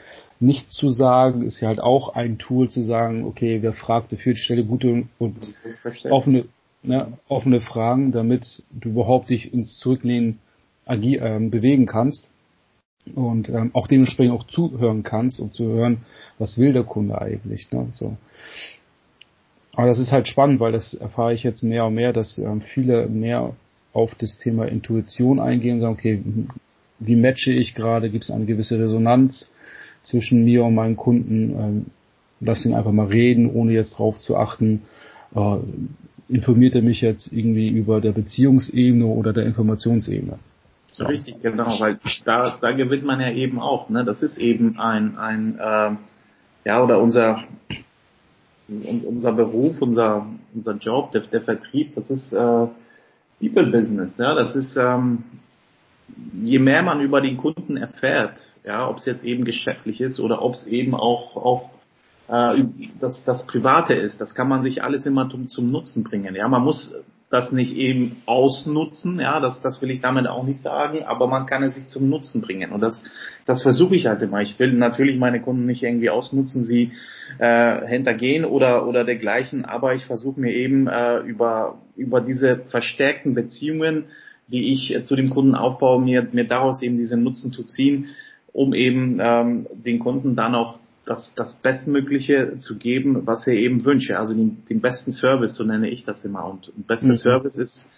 [0.40, 4.18] nichts zu sagen, ist ja halt auch ein Tool zu sagen, okay, wer fragt, der
[4.18, 5.36] führt, stelle gute und
[6.08, 6.46] offene,
[6.82, 10.38] ne, offene Fragen, damit du überhaupt dich ins Zurücklehnen
[10.86, 12.30] agier, äh, bewegen kannst
[13.14, 15.98] und ähm, auch dementsprechend auch zuhören kannst, um zu hören,
[16.38, 17.70] was will der Kunde eigentlich.
[17.72, 17.88] Ne?
[17.94, 18.16] So.
[19.72, 22.60] Aber das ist halt spannend, weil das erfahre ich jetzt mehr und mehr, dass ähm,
[22.60, 23.54] viele mehr
[23.92, 26.22] auf das Thema Intuition eingehen und sagen, okay,
[26.98, 29.50] wie matche ich gerade, gibt es eine gewisse Resonanz
[30.02, 31.86] zwischen mir und meinem Kunden, ähm,
[32.40, 34.82] lass ihn einfach mal reden, ohne jetzt drauf zu achten,
[35.34, 35.58] äh,
[36.28, 40.38] informiert er mich jetzt irgendwie über der Beziehungsebene oder der Informationsebene.
[40.92, 41.06] So.
[41.06, 44.04] Richtig, genau, weil da, da gewinnt man ja eben auch, ne?
[44.04, 45.96] Das ist eben ein, ein äh,
[46.68, 47.44] ja, oder unser
[48.68, 52.66] unser Beruf, unser, unser Job, der, der Vertrieb, das ist äh,
[53.40, 55.24] People Business, ja, das ist ähm,
[56.42, 60.42] je mehr man über den Kunden erfährt, ja, ob es jetzt eben geschäftlich ist oder
[60.42, 61.70] ob es eben auch, auch
[62.28, 62.64] äh,
[63.00, 66.34] das, das Private ist, das kann man sich alles immer zum, zum Nutzen bringen.
[66.34, 66.94] Ja, man muss
[67.30, 71.44] das nicht eben ausnutzen, ja, das, das will ich damit auch nicht sagen, aber man
[71.44, 72.72] kann es sich zum Nutzen bringen.
[72.72, 73.04] Und das,
[73.44, 74.40] das versuche ich halt immer.
[74.40, 76.92] Ich will natürlich meine Kunden nicht irgendwie ausnutzen, sie
[77.38, 83.34] äh, hintergehen oder, oder dergleichen, aber ich versuche mir eben äh, über, über diese verstärkten
[83.34, 84.04] Beziehungen
[84.48, 88.06] die ich äh, zu dem Kunden aufbaue, mir, mir daraus eben diesen Nutzen zu ziehen,
[88.52, 93.84] um eben ähm, den Kunden dann auch das, das Bestmögliche zu geben, was er eben
[93.84, 94.18] wünsche.
[94.18, 96.44] Also den, den besten Service, so nenne ich das immer.
[96.44, 97.16] Und bester mhm.
[97.16, 97.90] Service ist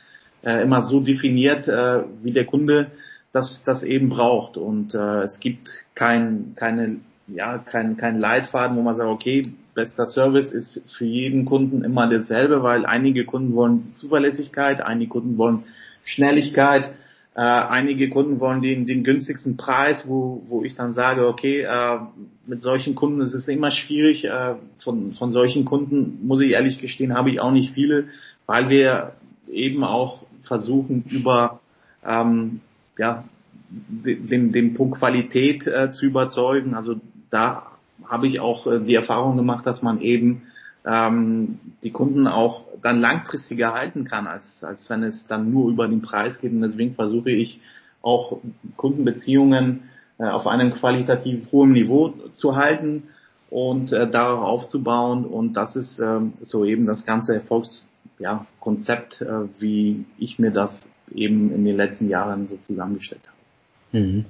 [0.42, 2.92] äh, immer so definiert, äh, wie der Kunde
[3.32, 4.56] das, das eben braucht.
[4.56, 10.06] Und äh, es gibt kein, keine, ja, kein, kein Leitfaden, wo man sagt, okay, bester
[10.06, 15.64] Service ist für jeden Kunden immer derselbe, weil einige Kunden wollen Zuverlässigkeit, einige Kunden wollen
[16.04, 16.90] Schnelligkeit.
[17.34, 21.98] Äh, einige Kunden wollen den, den günstigsten Preis, wo, wo ich dann sage, okay, äh,
[22.46, 24.24] mit solchen Kunden ist es immer schwierig.
[24.24, 28.08] Äh, von, von solchen Kunden, muss ich ehrlich gestehen, habe ich auch nicht viele,
[28.46, 29.12] weil wir
[29.48, 31.60] eben auch versuchen, über
[32.04, 32.60] ähm,
[32.98, 33.24] ja,
[33.70, 36.74] den, den Punkt Qualität äh, zu überzeugen.
[36.74, 36.96] Also
[37.30, 37.70] da
[38.04, 40.42] habe ich auch äh, die Erfahrung gemacht, dass man eben
[40.84, 45.88] ähm, die Kunden auch dann langfristiger halten kann, als, als wenn es dann nur über
[45.88, 46.52] den Preis geht.
[46.52, 47.60] Und deswegen versuche ich
[48.02, 48.38] auch
[48.76, 49.84] Kundenbeziehungen
[50.18, 53.04] äh, auf einem qualitativ hohen Niveau zu halten
[53.50, 55.24] und äh, darauf aufzubauen.
[55.24, 60.90] Und das ist ähm, so eben das ganze Erfolgskonzept, ja, äh, wie ich mir das
[61.12, 64.04] eben in den letzten Jahren so zusammengestellt habe.
[64.04, 64.24] Mhm.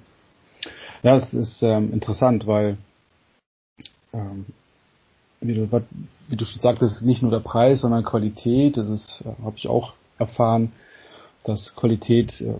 [1.03, 2.77] Ja, es ist ähm, interessant, weil
[4.13, 4.47] ähm,
[5.41, 5.83] wie du,
[6.31, 8.77] wie du schon sagtest, nicht nur der Preis, sondern Qualität.
[8.77, 10.73] Das ist, habe ich auch erfahren,
[11.45, 12.55] dass Qualität äh,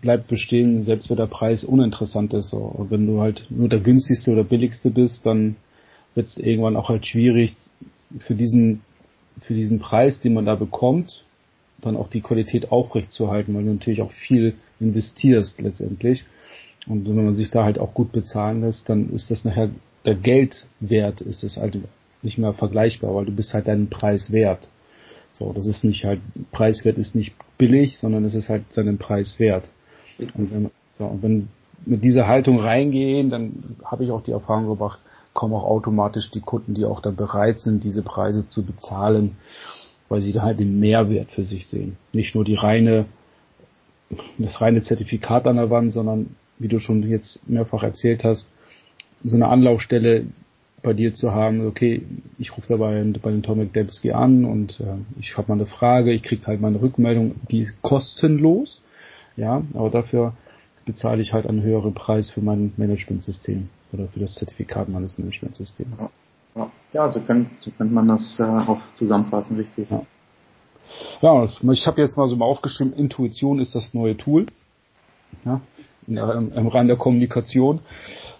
[0.00, 2.54] bleibt bestehen, selbst wenn der Preis uninteressant ist.
[2.54, 5.56] Und wenn du halt nur der günstigste oder billigste bist, dann
[6.14, 7.56] wird es irgendwann auch halt schwierig,
[8.18, 8.82] für diesen
[9.40, 11.24] für diesen Preis, den man da bekommt,
[11.80, 16.24] dann auch die Qualität aufrechtzuerhalten, weil du natürlich auch viel investierst letztendlich.
[16.86, 19.70] Und wenn man sich da halt auch gut bezahlen lässt, dann ist das nachher
[20.04, 21.78] der Geldwert ist es halt
[22.22, 24.68] nicht mehr vergleichbar, weil du bist halt deinen Preis wert.
[25.38, 29.38] So, das ist nicht halt, Preiswert ist nicht billig, sondern es ist halt seinen Preis
[29.38, 29.68] wert.
[30.18, 31.48] Und wenn, so, und wenn
[31.84, 34.98] mit dieser Haltung reingehen, dann habe ich auch die Erfahrung gebracht,
[35.34, 39.36] kommen auch automatisch die Kunden, die auch dann bereit sind, diese Preise zu bezahlen,
[40.08, 41.98] weil sie da halt den Mehrwert für sich sehen.
[42.14, 43.04] Nicht nur die reine,
[44.38, 48.48] das reine Zertifikat an der Wand, sondern wie du schon jetzt mehrfach erzählt hast,
[49.22, 50.26] so eine Anlaufstelle
[50.82, 52.02] bei dir zu haben, okay,
[52.38, 56.12] ich rufe dabei bei den Tomek Debski an und äh, ich habe mal eine Frage,
[56.12, 58.82] ich kriege halt meine Rückmeldung, die ist kostenlos,
[59.36, 60.34] ja, aber dafür
[60.84, 65.90] bezahle ich halt einen höheren Preis für mein Managementsystem oder für das Zertifikat meines Managementsystems.
[66.54, 69.90] Ja, ja so, könnte, so könnte man das äh, auch zusammenfassen, richtig.
[69.90, 70.02] Ja,
[71.20, 74.46] ja ich habe jetzt mal so mal aufgeschrieben, Intuition ist das neue Tool.
[75.44, 75.60] Ja,
[76.06, 77.80] im, im Rahmen der Kommunikation.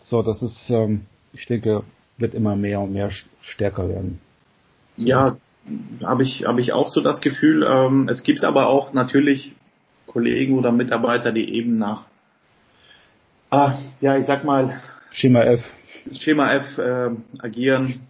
[0.03, 1.83] So, das ist, ähm, ich denke,
[2.18, 4.20] wird immer mehr und mehr stärker werden.
[4.96, 5.37] Ja,
[6.02, 7.66] habe ich, habe ich auch so das Gefühl.
[7.68, 9.55] Ähm, es gibt aber auch natürlich
[10.07, 12.05] Kollegen oder Mitarbeiter, die eben nach,
[13.50, 15.62] ah, ja, ich sag mal, Schema F.
[16.12, 18.07] Schema F äh, agieren,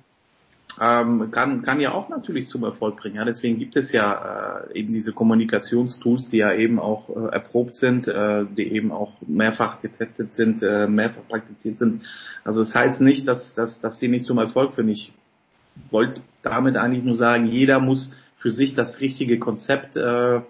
[0.80, 3.16] ähm, kann, kann ja auch natürlich zum Erfolg bringen.
[3.16, 7.74] Ja, deswegen gibt es ja äh, eben diese Kommunikationstools, die ja eben auch äh, erprobt
[7.74, 12.02] sind, äh, die eben auch mehrfach getestet sind, äh, mehrfach praktiziert sind.
[12.44, 14.88] Also es das heißt nicht, dass, dass, dass sie nicht zum Erfolg führen.
[14.88, 15.14] Ich
[15.90, 20.40] wollte damit eigentlich nur sagen, jeder muss für sich das richtige Konzept, äh,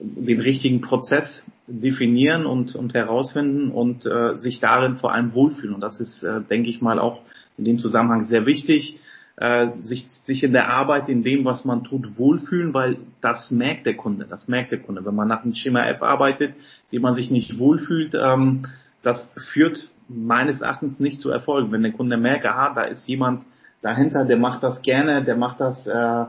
[0.00, 5.74] den richtigen Prozess definieren und, und herausfinden und äh, sich darin vor allem wohlfühlen.
[5.74, 7.20] Und das ist, äh, denke ich mal, auch
[7.56, 8.98] in dem Zusammenhang sehr wichtig
[9.36, 13.86] äh, sich, sich in der Arbeit, in dem, was man tut, wohlfühlen, weil das merkt
[13.86, 15.04] der Kunde, das merkt der Kunde.
[15.04, 16.54] Wenn man nach einem Schema F arbeitet,
[16.92, 18.62] dem man sich nicht wohlfühlt, ähm,
[19.02, 21.72] das führt meines Erachtens nicht zu Erfolgen.
[21.72, 23.44] Wenn der Kunde merkt, aha, da ist jemand
[23.82, 26.24] dahinter, der macht das gerne, der macht das äh,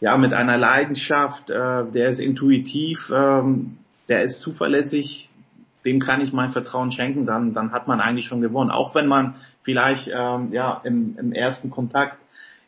[0.00, 5.30] ja mit einer Leidenschaft, äh, der ist intuitiv, ähm, der ist zuverlässig,
[5.84, 8.70] dem kann ich mein Vertrauen schenken, dann, dann hat man eigentlich schon gewonnen.
[8.70, 12.18] Auch wenn man vielleicht ähm, ja im, im ersten Kontakt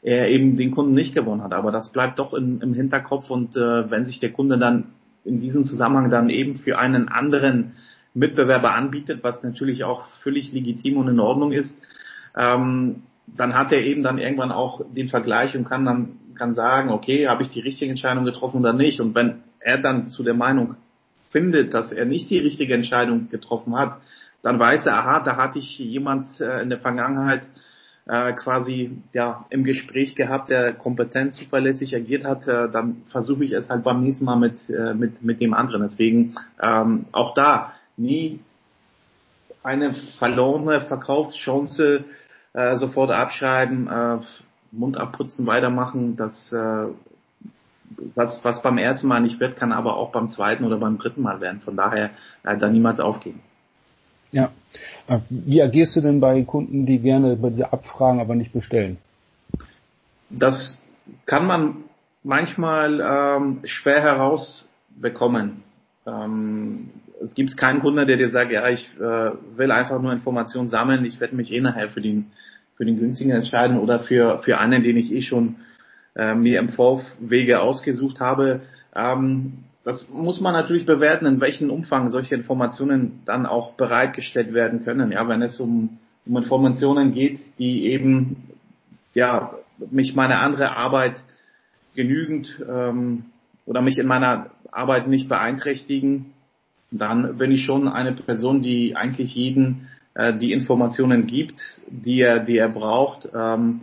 [0.02, 1.54] er eben den Kunden nicht gewonnen hat.
[1.54, 4.86] Aber das bleibt doch im, im Hinterkopf und äh, wenn sich der Kunde dann
[5.24, 7.76] in diesem Zusammenhang dann eben für einen anderen
[8.12, 11.74] Mitbewerber anbietet, was natürlich auch völlig legitim und in Ordnung ist,
[12.36, 16.90] ähm, dann hat er eben dann irgendwann auch den Vergleich und kann dann kann sagen,
[16.90, 19.00] okay, habe ich die richtige Entscheidung getroffen oder nicht?
[19.00, 20.76] Und wenn er dann zu der Meinung
[21.30, 24.00] findet, dass er nicht die richtige Entscheidung getroffen hat,
[24.42, 27.42] dann weiß er, aha, da hatte ich jemand äh, in der Vergangenheit
[28.06, 33.52] äh, quasi ja im Gespräch gehabt, der kompetent, zuverlässig agiert hat, äh, dann versuche ich
[33.52, 35.82] es halt beim nächsten Mal mit äh, mit mit dem anderen.
[35.82, 38.40] Deswegen ähm, auch da nie
[39.62, 42.04] eine verlorene Verkaufschance
[42.54, 44.18] äh, sofort abschreiben, äh,
[44.72, 46.16] Mund abputzen, weitermachen.
[46.16, 46.86] Das äh,
[48.14, 51.22] was was beim ersten Mal nicht wird, kann aber auch beim zweiten oder beim dritten
[51.22, 51.60] Mal werden.
[51.60, 52.10] Von daher
[52.42, 53.40] äh, da niemals aufgeben.
[54.32, 54.50] Ja.
[55.08, 58.98] Äh, wie agierst du denn bei Kunden, die gerne bei dir abfragen, aber nicht bestellen?
[60.30, 60.82] Das
[61.26, 61.84] kann man
[62.22, 65.62] manchmal ähm, schwer herausbekommen.
[66.06, 66.90] Ähm,
[67.22, 71.04] es gibt keinen Kunde, der dir sagt, ja, ich äh, will einfach nur Informationen sammeln,
[71.04, 72.32] ich werde mich eh nachher für den,
[72.76, 75.56] für den günstigen entscheiden oder für, für einen, den ich eh schon
[76.16, 78.62] äh, mir im Vorwege ausgesucht habe.
[78.94, 84.84] Ähm, das muss man natürlich bewerten, in welchem Umfang solche Informationen dann auch bereitgestellt werden
[84.84, 85.10] können.
[85.10, 88.36] Ja, wenn es um, um Informationen geht, die eben
[89.14, 89.54] ja
[89.90, 91.14] mich meine andere Arbeit
[91.94, 93.24] genügend ähm,
[93.66, 96.32] oder mich in meiner Arbeit nicht beeinträchtigen,
[96.90, 102.40] dann bin ich schon eine Person, die eigentlich jeden äh, die Informationen gibt, die er,
[102.40, 103.28] die er braucht.
[103.34, 103.82] Ähm,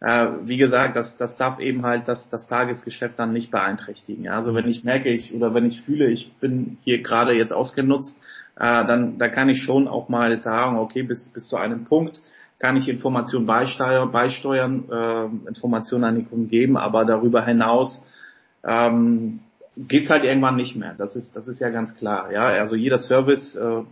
[0.00, 4.24] äh, wie gesagt, das, das darf eben halt das, das Tagesgeschäft dann nicht beeinträchtigen.
[4.24, 4.34] Ja?
[4.34, 8.16] Also wenn ich merke, ich oder wenn ich fühle, ich bin hier gerade jetzt ausgenutzt,
[8.56, 12.20] äh, dann, dann kann ich schon auch mal sagen, okay, bis, bis zu einem Punkt
[12.58, 18.02] kann ich Informationen beisteuern, beisteuern äh, Informationen an die Kunden geben, aber darüber hinaus
[18.64, 19.40] ähm,
[19.76, 20.94] geht's halt irgendwann nicht mehr.
[20.96, 22.32] Das ist, das ist ja ganz klar.
[22.32, 23.82] Ja, also jeder Service äh,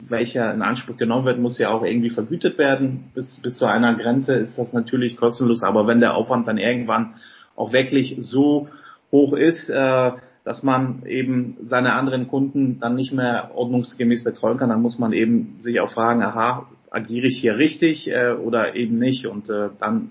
[0.00, 3.10] welcher in Anspruch genommen wird, muss ja auch irgendwie vergütet werden.
[3.14, 7.14] Bis, bis zu einer Grenze ist das natürlich kostenlos, aber wenn der Aufwand dann irgendwann
[7.56, 8.68] auch wirklich so
[9.10, 10.12] hoch ist, äh,
[10.44, 15.12] dass man eben seine anderen Kunden dann nicht mehr ordnungsgemäß betreuen kann, dann muss man
[15.12, 19.68] eben sich auch fragen, aha, agiere ich hier richtig äh, oder eben nicht und äh,
[19.78, 20.10] dann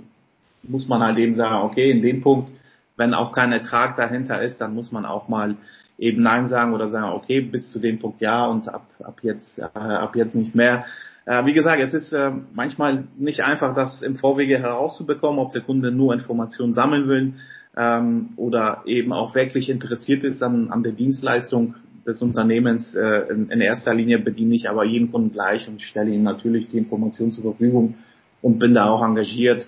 [0.63, 2.49] muss man halt eben sagen, okay, in dem Punkt
[2.97, 5.55] wenn auch kein Ertrag dahinter ist, dann muss man auch mal
[5.97, 9.59] eben Nein sagen oder sagen, okay, bis zu dem Punkt ja und ab, ab jetzt,
[9.59, 10.85] äh, ab jetzt nicht mehr.
[11.25, 15.61] Äh, wie gesagt, es ist äh, manchmal nicht einfach, das im Vorwege herauszubekommen, ob der
[15.61, 17.33] Kunde nur Informationen sammeln will
[17.75, 22.95] ähm, oder eben auch wirklich interessiert ist an, an der Dienstleistung des Unternehmens.
[22.95, 26.69] Äh, in, in erster Linie bediene ich aber jeden Kunden gleich und stelle ihm natürlich
[26.69, 27.95] die Informationen zur Verfügung
[28.41, 29.67] und bin da auch engagiert,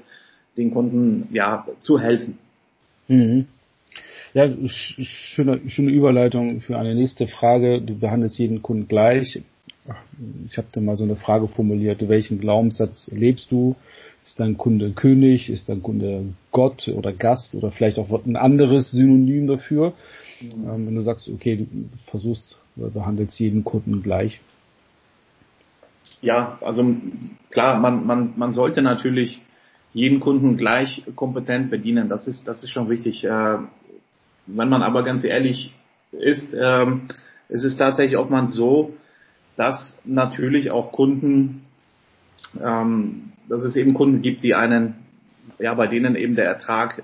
[0.57, 2.37] den Kunden ja zu helfen.
[3.07, 3.47] Mhm.
[4.33, 7.81] Ja, schöne, schöne Überleitung für eine nächste Frage.
[7.81, 9.41] Du behandelst jeden Kunden gleich.
[10.45, 12.07] Ich habe da mal so eine Frage formuliert.
[12.07, 13.75] Welchen Glaubenssatz lebst du?
[14.23, 15.49] Ist dein Kunde König?
[15.49, 19.93] Ist dein Kunde Gott oder Gast oder vielleicht auch ein anderes Synonym dafür?
[20.41, 20.69] Mhm.
[20.69, 24.39] Ähm, wenn du sagst, okay, du versuchst, behandelst jeden Kunden gleich.
[26.21, 26.85] Ja, also
[27.49, 29.41] klar, man, man, man sollte natürlich
[29.93, 32.09] jeden Kunden gleich kompetent bedienen.
[32.09, 33.25] Das ist, das ist schon wichtig.
[34.55, 35.73] Wenn man aber ganz ehrlich
[36.11, 37.07] ist, ähm,
[37.49, 38.93] ist es tatsächlich oftmals so,
[39.55, 41.65] dass natürlich auch Kunden,
[42.61, 44.95] ähm, dass es eben Kunden gibt, die einen,
[45.59, 47.03] ja, bei denen eben der Ertrag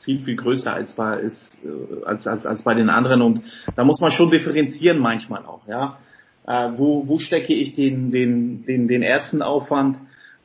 [0.00, 3.42] viel, viel größer als bei, ist, äh, als, als, als bei den anderen und
[3.74, 5.98] da muss man schon differenzieren manchmal auch, ja.
[6.46, 9.96] Äh, wo, wo stecke ich den, den, den, den ersten Aufwand?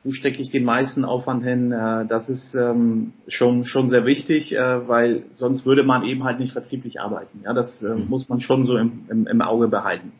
[0.02, 4.54] Wo stecke ich den meisten Aufwand hin, äh, das ist ähm, schon schon sehr wichtig,
[4.54, 7.40] äh, weil sonst würde man eben halt nicht vertrieblich arbeiten.
[7.44, 8.08] Ja, das äh, mhm.
[8.08, 10.12] muss man schon so im, im, im Auge behalten.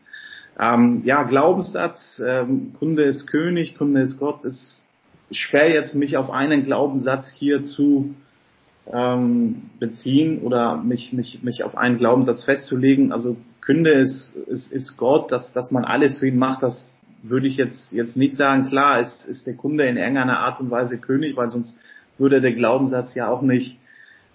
[0.59, 4.85] Ähm, ja, Glaubenssatz, ähm, Kunde ist König, Kunde ist Gott, ist
[5.31, 8.15] schwer jetzt mich auf einen Glaubenssatz hier zu
[8.93, 13.13] ähm, beziehen oder mich mich mich auf einen Glaubenssatz festzulegen.
[13.13, 17.47] Also Kunde ist ist, ist Gott, dass dass man alles für ihn macht, das würde
[17.47, 20.99] ich jetzt, jetzt nicht sagen, klar, ist, ist der Kunde in irgendeiner Art und Weise
[20.99, 21.77] König, weil sonst
[22.19, 23.79] würde der Glaubenssatz ja auch nicht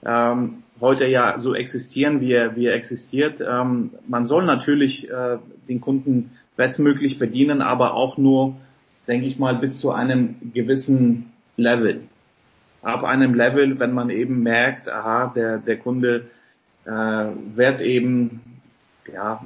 [0.05, 3.41] ähm, heute ja so existieren, wie er, wie er existiert.
[3.41, 8.55] Ähm, man soll natürlich äh, den Kunden bestmöglich bedienen, aber auch nur,
[9.07, 12.03] denke ich mal, bis zu einem gewissen Level.
[12.81, 16.27] Ab einem Level, wenn man eben merkt, aha, der, der Kunde
[16.85, 18.41] äh, wird eben
[19.11, 19.43] ja,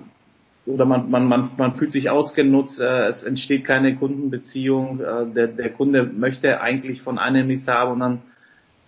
[0.70, 5.48] oder man, man, man, man fühlt sich ausgenutzt, äh, es entsteht keine Kundenbeziehung, äh, der,
[5.48, 8.20] der Kunde möchte eigentlich von einem nichts haben und dann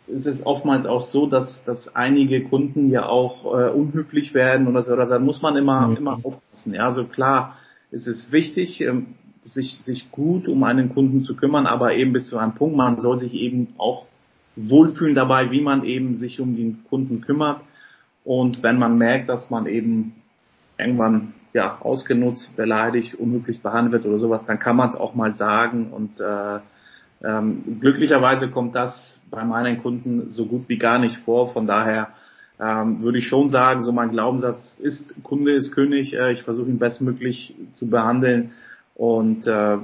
[0.08, 4.84] ist es oftmals auch so, dass, dass einige Kunden ja auch äh, unhöflich werden oder
[4.84, 5.98] so, oder da muss man immer, mhm.
[5.98, 6.74] immer aufpassen.
[6.74, 7.58] Ja, also klar,
[7.92, 9.16] es ist wichtig, ähm,
[9.46, 13.00] sich, sich gut um einen Kunden zu kümmern, aber eben bis zu einem Punkt, man
[13.00, 14.06] soll sich eben auch
[14.56, 17.64] wohlfühlen dabei, wie man eben sich um den Kunden kümmert.
[18.24, 20.14] Und wenn man merkt, dass man eben
[20.78, 25.34] irgendwann ja, ausgenutzt, beleidigt, unhöflich behandelt wird oder sowas, dann kann man es auch mal
[25.34, 25.92] sagen.
[25.92, 26.60] Und äh,
[27.24, 31.52] ähm, glücklicherweise kommt das bei meinen Kunden so gut wie gar nicht vor.
[31.52, 32.10] Von daher
[32.60, 36.14] ähm, würde ich schon sagen, so mein Glaubenssatz ist, Kunde ist König.
[36.14, 38.52] Äh, ich versuche ihn bestmöglich zu behandeln.
[38.96, 39.78] Und äh,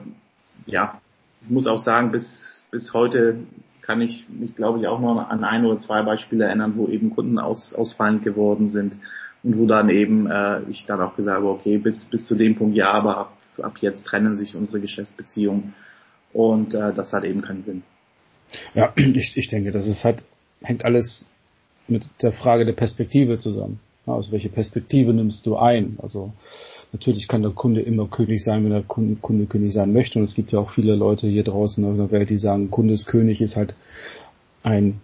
[0.65, 1.01] ja,
[1.41, 3.39] ich muss auch sagen, bis, bis heute
[3.82, 7.15] kann ich mich, glaube ich, auch noch an ein oder zwei Beispiele erinnern, wo eben
[7.15, 8.97] Kunden aus, ausfallend geworden sind
[9.56, 12.76] wo dann eben äh, ich dann auch gesagt habe, okay, bis, bis zu dem Punkt
[12.76, 15.74] ja, aber ab, ab jetzt trennen sich unsere Geschäftsbeziehungen
[16.34, 17.84] und äh, das hat eben keinen Sinn.
[18.74, 20.24] Ja, ich, ich denke, das ist halt,
[20.62, 21.26] hängt alles
[21.88, 23.80] mit der Frage der Perspektive zusammen.
[24.06, 25.98] Also welche Perspektive nimmst du ein?
[26.02, 26.32] Also
[26.94, 30.20] natürlich kann der Kunde immer König sein, wenn der Kunde, Kunde König sein möchte.
[30.20, 32.94] Und es gibt ja auch viele Leute hier draußen in der Welt, die sagen, Kunde
[32.94, 33.76] ist König ist halt
[34.64, 35.02] ein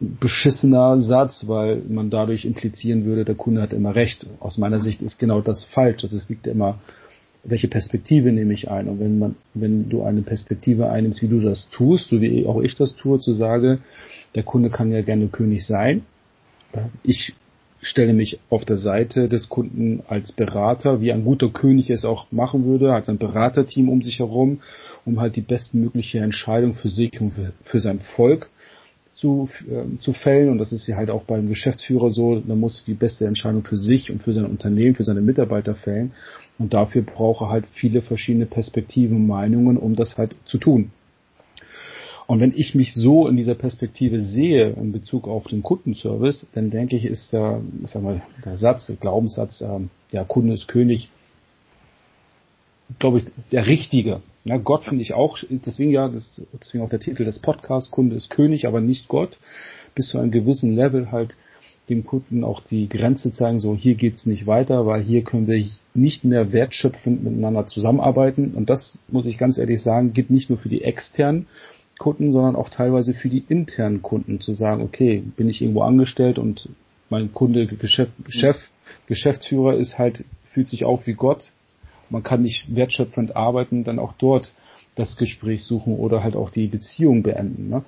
[0.00, 4.26] beschissener Satz, weil man dadurch implizieren würde, der Kunde hat immer recht.
[4.40, 6.02] Aus meiner Sicht ist genau das falsch.
[6.02, 6.78] Also es liegt immer,
[7.44, 8.88] welche Perspektive nehme ich ein?
[8.88, 12.62] Und wenn man, wenn du eine Perspektive einnimmst, wie du das tust, so wie auch
[12.62, 13.80] ich das tue, zu sagen,
[14.34, 16.02] der Kunde kann ja gerne König sein.
[17.02, 17.34] Ich
[17.82, 22.30] stelle mich auf der Seite des Kunden als Berater, wie ein guter König es auch
[22.30, 24.60] machen würde, hat ein Beraterteam um sich herum,
[25.04, 28.50] um halt die bestmögliche Entscheidung für sich und für, für sein Volk
[29.20, 30.48] zu, äh, zu fällen.
[30.48, 33.76] Und das ist ja halt auch beim Geschäftsführer so, man muss die beste Entscheidung für
[33.76, 36.12] sich und für sein Unternehmen, für seine Mitarbeiter fällen.
[36.58, 40.90] Und dafür braucht er halt viele verschiedene Perspektiven und Meinungen, um das halt zu tun.
[42.26, 46.70] Und wenn ich mich so in dieser Perspektive sehe in Bezug auf den Kundenservice, dann
[46.70, 49.80] denke ich, ist der, ich sag mal, der Satz, der Glaubenssatz, äh,
[50.12, 51.10] ja, Kunde ist König,
[52.98, 54.20] glaube ich, der richtige.
[54.44, 58.16] Ja, Gott finde ich auch, deswegen ja, das, deswegen auch der Titel des Podcasts, Kunde
[58.16, 59.38] ist König, aber nicht Gott.
[59.94, 61.36] Bis zu einem gewissen Level halt
[61.90, 65.62] dem Kunden auch die Grenze zeigen, so hier geht's nicht weiter, weil hier können wir
[65.92, 68.52] nicht mehr wertschöpfend miteinander zusammenarbeiten.
[68.54, 71.46] Und das muss ich ganz ehrlich sagen, gilt nicht nur für die externen
[71.98, 76.38] Kunden, sondern auch teilweise für die internen Kunden zu sagen, okay, bin ich irgendwo angestellt
[76.38, 76.68] und
[77.10, 78.56] mein Kunde, Geschäft, Chef,
[79.06, 81.52] Geschäftsführer ist halt, fühlt sich auch wie Gott.
[82.10, 84.54] Man kann nicht wertschöpfend arbeiten, dann auch dort
[84.94, 87.68] das Gespräch suchen oder halt auch die Beziehung beenden.
[87.68, 87.84] Ne?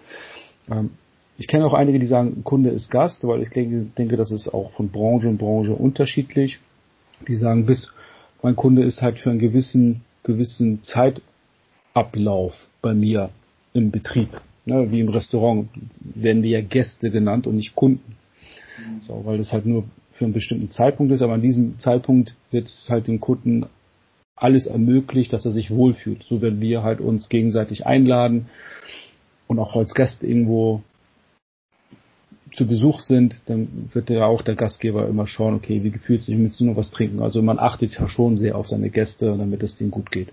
[0.70, 0.90] Ähm,
[1.38, 4.52] ich kenne auch einige, die sagen, Kunde ist Gast, weil ich denke, denke, das ist
[4.52, 6.60] auch von Branche und Branche unterschiedlich.
[7.26, 7.90] Die sagen, bis
[8.42, 13.30] mein Kunde ist halt für einen gewissen, gewissen Zeitablauf bei mir
[13.72, 14.28] im Betrieb.
[14.64, 15.68] Ne, wie im Restaurant
[16.00, 18.16] werden wir ja Gäste genannt und nicht Kunden.
[18.78, 19.00] Mhm.
[19.00, 22.68] So, weil das halt nur für einen bestimmten Zeitpunkt ist, aber an diesem Zeitpunkt wird
[22.68, 23.66] es halt dem Kunden
[24.42, 26.24] alles ermöglicht, dass er sich wohlfühlt.
[26.28, 28.46] So werden wir halt uns gegenseitig einladen
[29.46, 30.82] und auch als Gast irgendwo
[32.54, 36.36] zu Besuch sind, dann wird ja auch der Gastgeber immer schauen, okay, wie gefühlt sich,
[36.36, 37.22] müssen nur was trinken.
[37.22, 40.28] Also man achtet ja schon sehr auf seine Gäste, damit es denen gut geht.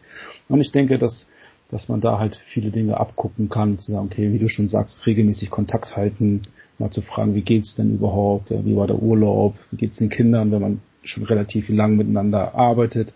[0.50, 1.30] Und ich denke, dass,
[1.70, 5.06] dass man da halt viele Dinge abgucken kann, zu sagen, okay, wie du schon sagst,
[5.06, 6.42] regelmäßig Kontakt halten,
[6.78, 10.52] mal zu fragen, wie geht's denn überhaupt, wie war der Urlaub, wie geht's den Kindern,
[10.52, 13.14] wenn man schon relativ lang miteinander arbeitet,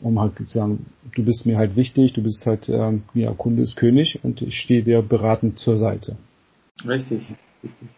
[0.00, 3.62] um halt zu sagen, du bist mir halt wichtig, du bist halt, ähm, ja, Kunde
[3.62, 6.16] ist König und ich stehe dir beratend zur Seite.
[6.86, 7.88] Richtig, richtig.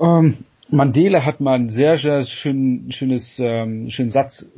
[0.00, 0.38] Ähm,
[0.68, 4.48] Mandela hat mal einen sehr, sehr schönen, schönes, ähm, schönen Satz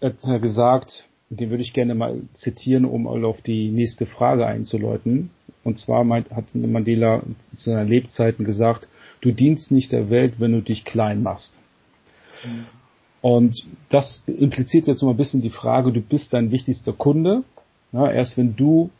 [0.00, 5.30] äh, gesagt, den würde ich gerne mal zitieren, um auf die nächste Frage einzuläuten.
[5.62, 7.22] Und zwar meint, hat Mandela
[7.56, 8.88] zu seiner Lebzeiten gesagt,
[9.22, 11.58] du dienst nicht der Welt, wenn du dich klein machst.
[12.44, 12.66] Mhm.
[13.24, 17.42] Und das impliziert jetzt noch ein bisschen die Frage, du bist dein wichtigster Kunde.
[17.90, 18.90] Ja, erst wenn du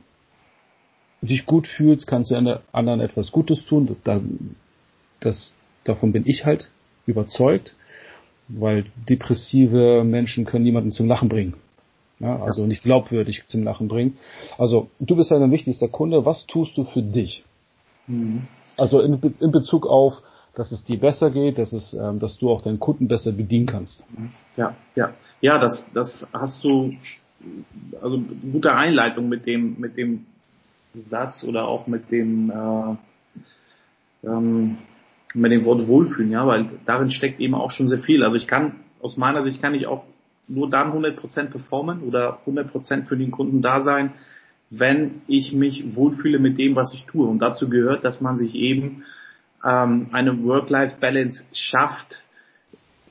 [1.20, 3.94] dich gut fühlst, kannst du anderen etwas Gutes tun.
[4.02, 4.22] Das,
[5.20, 6.70] das, davon bin ich halt
[7.04, 7.76] überzeugt,
[8.48, 11.56] weil depressive Menschen können niemanden zum Lachen bringen.
[12.18, 14.16] Ja, also nicht glaubwürdig zum Lachen bringen.
[14.56, 16.24] Also du bist dein wichtigster Kunde.
[16.24, 17.44] Was tust du für dich?
[18.06, 18.46] Mhm.
[18.78, 20.22] Also in, in Bezug auf
[20.54, 23.66] dass es dir besser geht, dass es, ähm, dass du auch deinen Kunden besser bedienen
[23.66, 24.04] kannst.
[24.56, 26.94] Ja, ja, ja, das, das hast du,
[28.00, 30.26] also gute Einleitung mit dem, mit dem
[30.94, 32.96] Satz oder auch mit dem, äh,
[34.26, 34.78] ähm,
[35.34, 38.22] mit dem Wort Wohlfühlen, ja, weil darin steckt eben auch schon sehr viel.
[38.22, 40.04] Also ich kann, aus meiner Sicht kann ich auch
[40.46, 44.12] nur dann 100% performen oder 100% für den Kunden da sein,
[44.70, 47.26] wenn ich mich wohlfühle mit dem, was ich tue.
[47.26, 49.04] Und dazu gehört, dass man sich eben
[49.64, 52.22] ähm, eine Work-Life-Balance schafft,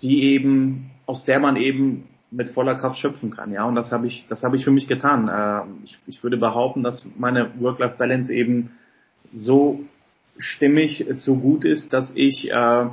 [0.01, 3.51] die eben, aus der man eben mit voller Kraft schöpfen kann.
[3.51, 5.27] Ja, und das habe ich, das habe ich für mich getan.
[5.27, 8.71] Äh, ich, ich würde behaupten, dass meine Work-Life-Balance eben
[9.35, 9.81] so
[10.37, 12.85] stimmig, so gut ist, dass ich äh,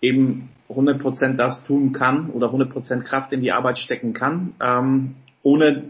[0.00, 5.84] eben 100% das tun kann oder 100% Kraft in die Arbeit stecken kann, ähm, ohne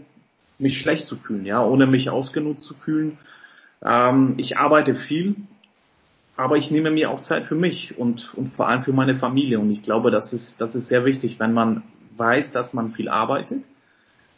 [0.59, 3.17] mich schlecht zu fühlen, ja, ohne mich ausgenutzt zu fühlen.
[3.83, 5.35] Ähm, ich arbeite viel,
[6.35, 9.59] aber ich nehme mir auch Zeit für mich und, und vor allem für meine Familie.
[9.59, 11.83] Und ich glaube, das ist, das ist sehr wichtig, wenn man
[12.17, 13.65] weiß, dass man viel arbeitet.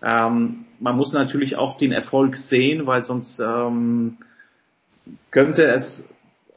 [0.04, 4.18] Ähm, man muss natürlich auch den Erfolg sehen, weil sonst ähm,
[5.32, 6.08] könnte es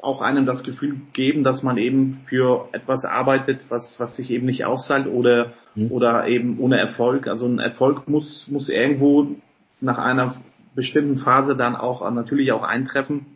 [0.01, 4.47] auch einem das Gefühl geben, dass man eben für etwas arbeitet, was, was sich eben
[4.47, 5.91] nicht auszahlt oder, mhm.
[5.91, 7.27] oder eben ohne Erfolg.
[7.27, 9.37] Also ein Erfolg muss, muss irgendwo
[9.81, 10.37] nach einer
[10.75, 13.27] bestimmten Phase dann auch natürlich auch eintreffen.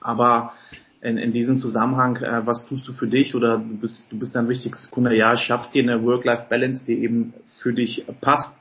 [0.00, 0.52] Aber
[1.06, 4.34] in, in diesem Zusammenhang, äh, was tust du für dich oder du bist, du bist
[4.34, 7.32] dein wichtigstes Kunde, ja, schaff dir eine Work-Life-Balance, die eben
[7.62, 8.52] für dich passt.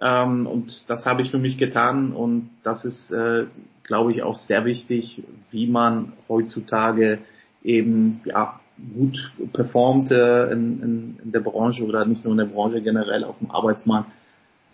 [0.00, 3.46] Ähm, und das habe ich für mich getan und das ist, äh,
[3.84, 7.20] glaube ich, auch sehr wichtig, wie man heutzutage
[7.64, 8.60] eben ja
[8.94, 13.24] gut performt äh, in, in, in der Branche oder nicht nur in der Branche generell
[13.24, 14.10] auf dem Arbeitsmarkt,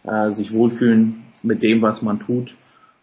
[0.03, 2.57] äh, sich wohlfühlen mit dem, was man tut,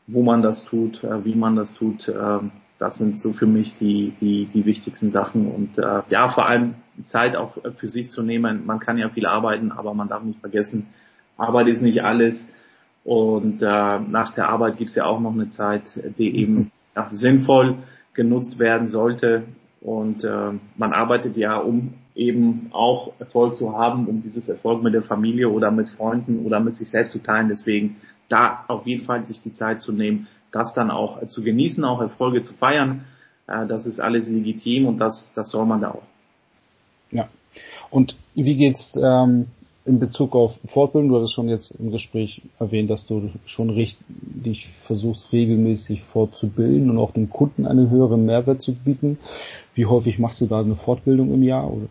[0.06, 2.10] wo man das tut, äh, wie man das tut.
[2.10, 2.40] Äh,
[2.82, 6.74] das sind so für mich die, die, die wichtigsten Sachen und äh, ja, vor allem
[7.04, 8.66] Zeit auch für sich zu nehmen.
[8.66, 10.88] Man kann ja viel arbeiten, aber man darf nicht vergessen,
[11.38, 12.44] Arbeit ist nicht alles
[13.04, 15.84] und äh, nach der Arbeit gibt es ja auch noch eine Zeit,
[16.18, 17.78] die eben ja, sinnvoll
[18.16, 19.44] genutzt werden sollte
[19.80, 24.96] und äh, man arbeitet ja, um eben auch Erfolg zu haben, um dieses Erfolg mit
[24.96, 27.48] der Familie oder mit Freunden oder mit sich selbst zu teilen.
[27.48, 31.84] Deswegen da auf jeden Fall sich die Zeit zu nehmen, das dann auch zu genießen,
[31.84, 33.06] auch Erfolge zu feiern.
[33.48, 36.04] Äh, das ist alles legitim und das, das soll man da auch.
[37.12, 37.30] Ja.
[37.90, 39.48] Und wie geht's ähm,
[39.86, 41.10] in Bezug auf Fortbildung?
[41.10, 46.98] Du hattest schon jetzt im Gespräch erwähnt, dass du schon richtig versuchst, regelmäßig fortzubilden und
[46.98, 49.18] auch dem Kunden einen höheren Mehrwert zu bieten.
[49.74, 51.70] Wie häufig machst du da eine Fortbildung im Jahr?
[51.70, 51.88] Oder?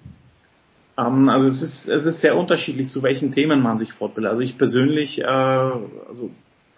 [0.98, 4.30] Ähm, also es ist, es ist sehr unterschiedlich, zu welchen Themen man sich fortbildet.
[4.30, 6.30] Also ich persönlich, äh, also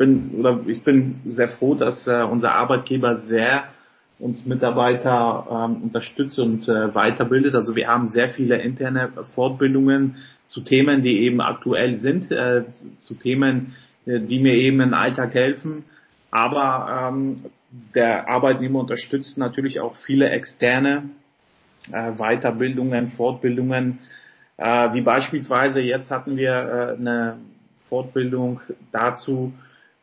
[0.02, 3.64] bin oder ich bin sehr froh, dass äh, unser Arbeitgeber sehr
[4.18, 7.54] uns Mitarbeiter ähm, unterstützt und äh, weiterbildet.
[7.54, 12.64] Also wir haben sehr viele interne Fortbildungen zu Themen, die eben aktuell sind, äh,
[12.98, 13.74] zu Themen,
[14.06, 15.84] äh, die mir eben im Alltag helfen.
[16.30, 17.36] Aber ähm,
[17.94, 21.10] der Arbeitnehmer unterstützt natürlich auch viele externe
[21.92, 24.00] äh, Weiterbildungen, Fortbildungen,
[24.56, 27.38] äh, wie beispielsweise jetzt hatten wir äh, eine
[27.88, 29.52] Fortbildung dazu,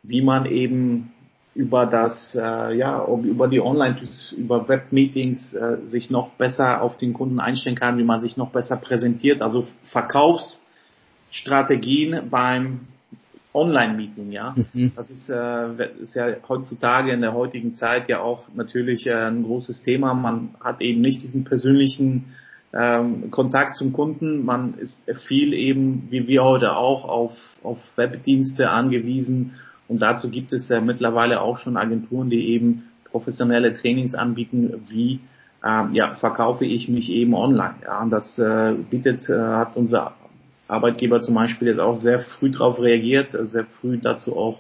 [0.03, 1.11] wie man eben
[1.55, 3.97] über das, äh, ja, über die Online,
[4.37, 8.51] über Webmeetings äh, sich noch besser auf den Kunden einstellen kann, wie man sich noch
[8.51, 12.87] besser präsentiert, also Verkaufsstrategien beim
[13.53, 14.55] Online-Meeting, ja.
[14.73, 14.93] Mhm.
[14.95, 19.43] Das ist, äh, ist ja heutzutage in der heutigen Zeit ja auch natürlich äh, ein
[19.43, 20.13] großes Thema.
[20.13, 22.35] Man hat eben nicht diesen persönlichen
[22.73, 24.45] ähm, Kontakt zum Kunden.
[24.45, 27.33] Man ist viel eben, wie wir heute auch, auf,
[27.63, 29.55] auf Webdienste angewiesen.
[29.89, 35.19] Und dazu gibt es ja mittlerweile auch schon Agenturen, die eben professionelle Trainings anbieten, wie
[35.65, 37.75] ähm, ja, verkaufe ich mich eben online.
[37.83, 40.13] Ja, und das äh, bietet, äh, hat unser
[40.67, 44.59] Arbeitgeber zum Beispiel jetzt auch sehr früh darauf reagiert, sehr früh dazu auch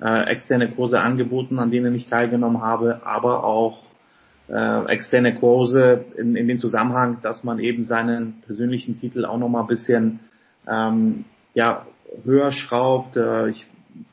[0.00, 3.82] äh, externe Kurse angeboten, an denen ich teilgenommen habe, aber auch
[4.48, 9.62] äh, externe Kurse in, in den Zusammenhang, dass man eben seinen persönlichen Titel auch nochmal
[9.62, 10.20] ein bisschen
[10.66, 11.86] ähm, ja,
[12.24, 13.16] höher schraubt.
[13.16, 13.66] Äh, ich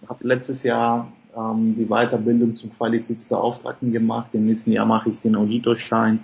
[0.08, 4.30] habe letztes Jahr ähm, die Weiterbildung zum Qualitätsbeauftragten gemacht.
[4.34, 6.20] Im nächsten Jahr mache ich den Auditorschein.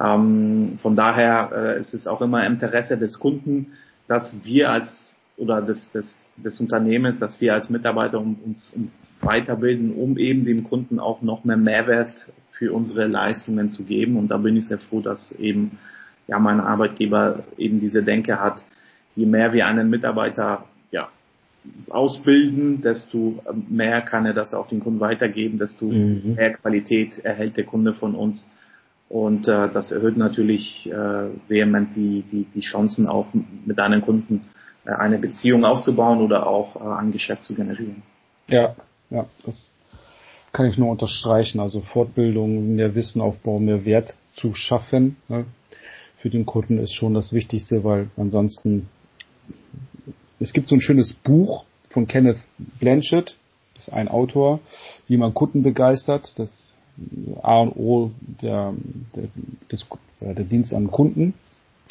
[0.00, 3.72] Ähm, von daher äh, ist es auch immer Interesse des Kunden,
[4.06, 4.88] dass wir als
[5.36, 8.70] oder des, des, des Unternehmens, dass wir als Mitarbeiter uns
[9.20, 12.12] weiterbilden, um eben dem Kunden auch noch mehr Mehrwert
[12.52, 14.16] für unsere Leistungen zu geben.
[14.16, 15.78] Und da bin ich sehr froh, dass eben
[16.28, 18.64] ja mein Arbeitgeber eben diese Denke hat,
[19.16, 21.08] je mehr wir einen Mitarbeiter ja,
[21.90, 26.34] ausbilden, desto mehr kann er das auch den Kunden weitergeben, desto mhm.
[26.36, 28.46] mehr Qualität erhält der Kunde von uns.
[29.08, 33.26] Und äh, das erhöht natürlich äh, vehement die, die, die Chancen auch
[33.66, 34.46] mit einem Kunden
[34.84, 38.02] äh, eine Beziehung aufzubauen oder auch äh, ein Geschäft zu generieren.
[38.48, 38.74] Ja,
[39.10, 39.72] ja, das
[40.52, 41.60] kann ich nur unterstreichen.
[41.60, 45.44] Also Fortbildung, mehr Wissenaufbau, mehr Wert zu schaffen ne,
[46.16, 48.88] für den Kunden ist schon das Wichtigste, weil ansonsten
[50.42, 52.38] es gibt so ein schönes Buch von Kenneth
[52.80, 53.36] Blanchett,
[53.74, 54.60] das ist ein Autor,
[55.06, 56.32] wie man Kunden begeistert.
[56.36, 56.54] Das
[57.42, 58.10] A und O
[58.42, 58.74] der,
[59.14, 59.28] der,
[59.70, 59.86] des,
[60.20, 61.34] der Dienst an Kunden.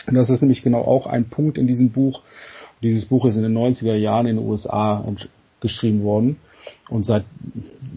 [0.05, 2.21] Und das ist nämlich genau auch ein Punkt in diesem Buch.
[2.81, 5.03] Dieses Buch ist in den 90er Jahren in den USA
[5.59, 6.37] geschrieben worden.
[6.89, 7.23] Und seit,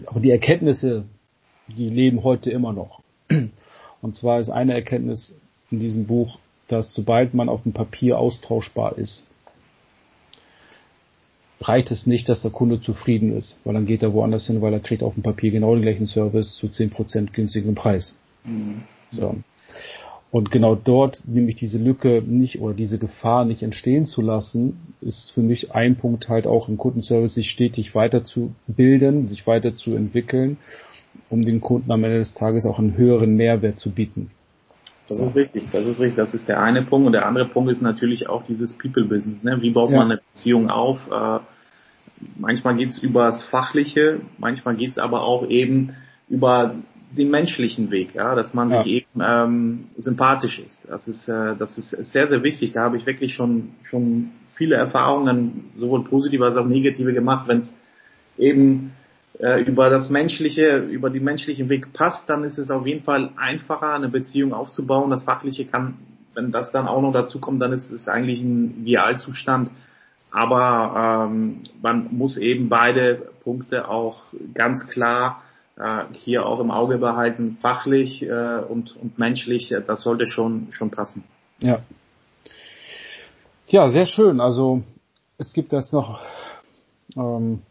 [0.05, 1.05] aber die Erkenntnisse,
[1.67, 3.01] die leben heute immer noch.
[4.01, 5.35] Und zwar ist eine Erkenntnis
[5.69, 6.37] in diesem Buch,
[6.67, 9.23] dass sobald man auf dem Papier austauschbar ist,
[11.61, 14.73] reicht es nicht, dass der Kunde zufrieden ist, weil dann geht er woanders hin, weil
[14.73, 18.15] er kriegt auf dem Papier genau den gleichen Service zu 10% günstigem Preis.
[18.43, 18.83] Mhm.
[19.09, 19.35] So.
[20.31, 25.31] Und genau dort nämlich diese Lücke nicht oder diese Gefahr nicht entstehen zu lassen, ist
[25.31, 30.57] für mich ein Punkt halt auch im Kundenservice, sich stetig weiterzubilden, sich weiterzuentwickeln,
[31.29, 34.29] um den Kunden am Ende des Tages auch einen höheren Mehrwert zu bieten.
[35.07, 36.17] Das ist richtig, das ist richtig.
[36.17, 37.05] Das ist der eine Punkt.
[37.05, 39.43] Und der andere Punkt ist natürlich auch dieses People-Business.
[39.43, 39.61] Ne?
[39.61, 39.97] Wie baut ja.
[39.97, 40.99] man eine Beziehung auf?
[41.11, 41.39] Äh,
[42.37, 45.95] manchmal geht's über das Fachliche, manchmal geht's aber auch eben
[46.27, 46.75] über
[47.11, 48.83] den menschlichen Weg, ja, dass man ja.
[48.83, 50.79] sich eben ähm, sympathisch ist.
[50.87, 52.73] Das ist, äh, das ist sehr, sehr wichtig.
[52.73, 57.59] Da habe ich wirklich schon schon viele Erfahrungen, sowohl positive als auch negative gemacht, wenn
[57.59, 57.75] es
[58.37, 58.91] eben
[59.39, 63.31] äh, über das Menschliche, über den menschlichen Weg passt, dann ist es auf jeden Fall
[63.37, 65.09] einfacher, eine Beziehung aufzubauen.
[65.09, 65.95] Das Fachliche kann,
[66.33, 69.71] wenn das dann auch noch dazu kommt, dann ist es eigentlich ein Idealzustand.
[70.31, 74.23] Aber ähm, man muss eben beide Punkte auch
[74.53, 75.41] ganz klar
[75.77, 80.67] äh, hier auch im Auge behalten, fachlich äh, und, und menschlich, äh, das sollte schon,
[80.71, 81.23] schon passen.
[81.59, 81.79] Ja.
[83.67, 84.39] Ja, sehr schön.
[84.39, 84.83] Also
[85.37, 86.21] es gibt jetzt noch
[87.15, 87.61] ähm,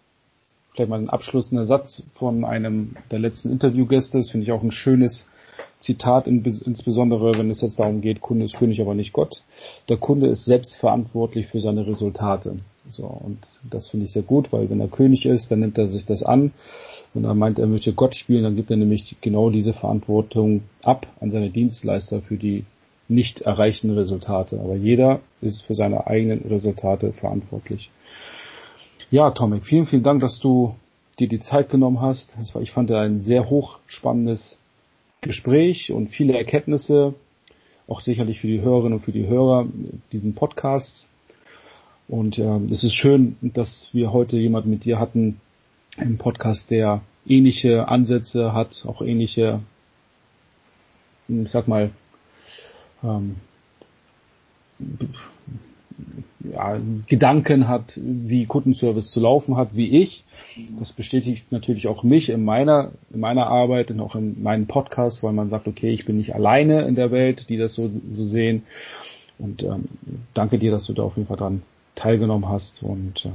[0.74, 4.18] vielleicht mal einen abschließenden Satz von einem der letzten Interviewgäste.
[4.18, 5.24] Das finde ich auch ein schönes
[5.78, 9.42] Zitat, insbesondere wenn es jetzt darum geht, Kunde ist König, aber nicht Gott.
[9.88, 12.56] Der Kunde ist selbst verantwortlich für seine Resultate.
[12.90, 13.38] So, und
[13.70, 16.22] das finde ich sehr gut, weil wenn er König ist, dann nimmt er sich das
[16.22, 16.52] an.
[17.12, 21.06] Wenn er meint, er möchte Gott spielen, dann gibt er nämlich genau diese Verantwortung ab
[21.20, 22.64] an seine Dienstleister für die
[23.08, 24.58] nicht erreichten Resultate.
[24.60, 27.90] Aber jeder ist für seine eigenen Resultate verantwortlich.
[29.14, 30.74] Ja, Tomek, vielen, vielen Dank, dass du
[31.20, 32.34] dir die Zeit genommen hast.
[32.52, 34.58] War, ich fand ein sehr hochspannendes
[35.20, 37.14] Gespräch und viele Erkenntnisse,
[37.86, 39.68] auch sicherlich für die Hörerinnen und für die Hörer
[40.10, 41.12] diesen Podcasts.
[42.08, 45.40] Und äh, es ist schön, dass wir heute jemanden mit dir hatten,
[45.96, 49.60] ein Podcast, der ähnliche Ansätze hat, auch ähnliche,
[51.28, 51.92] ich sag mal,
[53.04, 53.36] ähm,
[56.52, 60.24] ja, Gedanken hat, wie Kundenservice zu laufen hat, wie ich.
[60.78, 65.22] Das bestätigt natürlich auch mich in meiner, in meiner Arbeit und auch in meinen Podcasts,
[65.22, 68.24] weil man sagt, okay, ich bin nicht alleine in der Welt, die das so, so
[68.24, 68.64] sehen.
[69.38, 69.84] Und ähm,
[70.32, 71.62] danke dir, dass du da auf jeden Fall dran
[71.94, 73.30] teilgenommen hast und äh,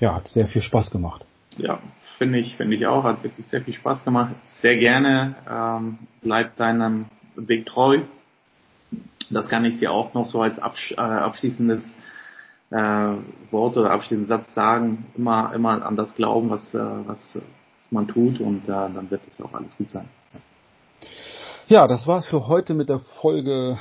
[0.00, 1.24] ja, hat sehr viel Spaß gemacht.
[1.56, 1.80] Ja,
[2.18, 4.34] finde ich, finde ich auch, hat wirklich sehr viel Spaß gemacht.
[4.60, 7.06] Sehr gerne, ähm, bleib deinem
[7.36, 8.00] Weg treu.
[9.30, 11.84] Das kann ich dir auch noch so als äh, abschließendes
[12.70, 13.12] äh,
[13.50, 15.06] Wort oder abschließenden Satz sagen.
[15.16, 19.22] Immer, immer an das glauben, was, äh, was, was man tut und äh, dann wird
[19.30, 20.08] es auch alles gut sein.
[21.68, 23.78] Ja, das war's für heute mit der Folge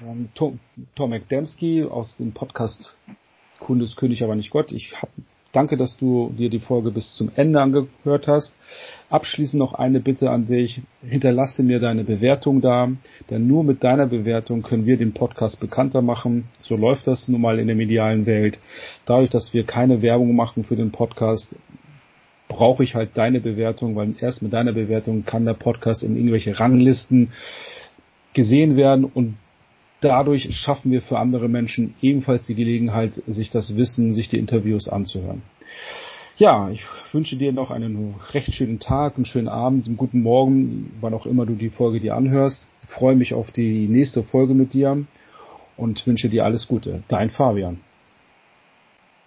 [0.00, 0.60] ähm, Tom,
[0.94, 2.96] Tom McDemsky aus dem Podcast
[3.58, 4.72] Kunde König, aber nicht Gott.
[4.72, 5.08] Ich hab,
[5.52, 8.56] danke, dass du dir die Folge bis zum Ende angehört hast.
[9.10, 10.80] Abschließend noch eine Bitte an dich.
[11.02, 12.90] Hinterlasse mir deine Bewertung da,
[13.30, 16.44] denn nur mit deiner Bewertung können wir den Podcast bekannter machen.
[16.62, 18.58] So läuft das nun mal in der medialen Welt.
[19.04, 21.54] Dadurch, dass wir keine Werbung machen für den Podcast,
[22.48, 26.58] brauche ich halt deine Bewertung, weil erst mit deiner Bewertung kann der Podcast in irgendwelche
[26.58, 27.32] Ranglisten
[28.34, 29.36] gesehen werden und
[30.02, 34.88] dadurch schaffen wir für andere Menschen ebenfalls die Gelegenheit, sich das Wissen, sich die Interviews
[34.88, 35.42] anzuhören.
[36.36, 36.82] Ja, ich
[37.12, 41.26] wünsche dir noch einen recht schönen Tag, einen schönen Abend, einen guten Morgen, wann auch
[41.26, 42.66] immer du die Folge dir anhörst.
[42.84, 45.04] Ich freue mich auf die nächste Folge mit dir
[45.76, 47.02] und wünsche dir alles Gute.
[47.08, 47.80] Dein Fabian.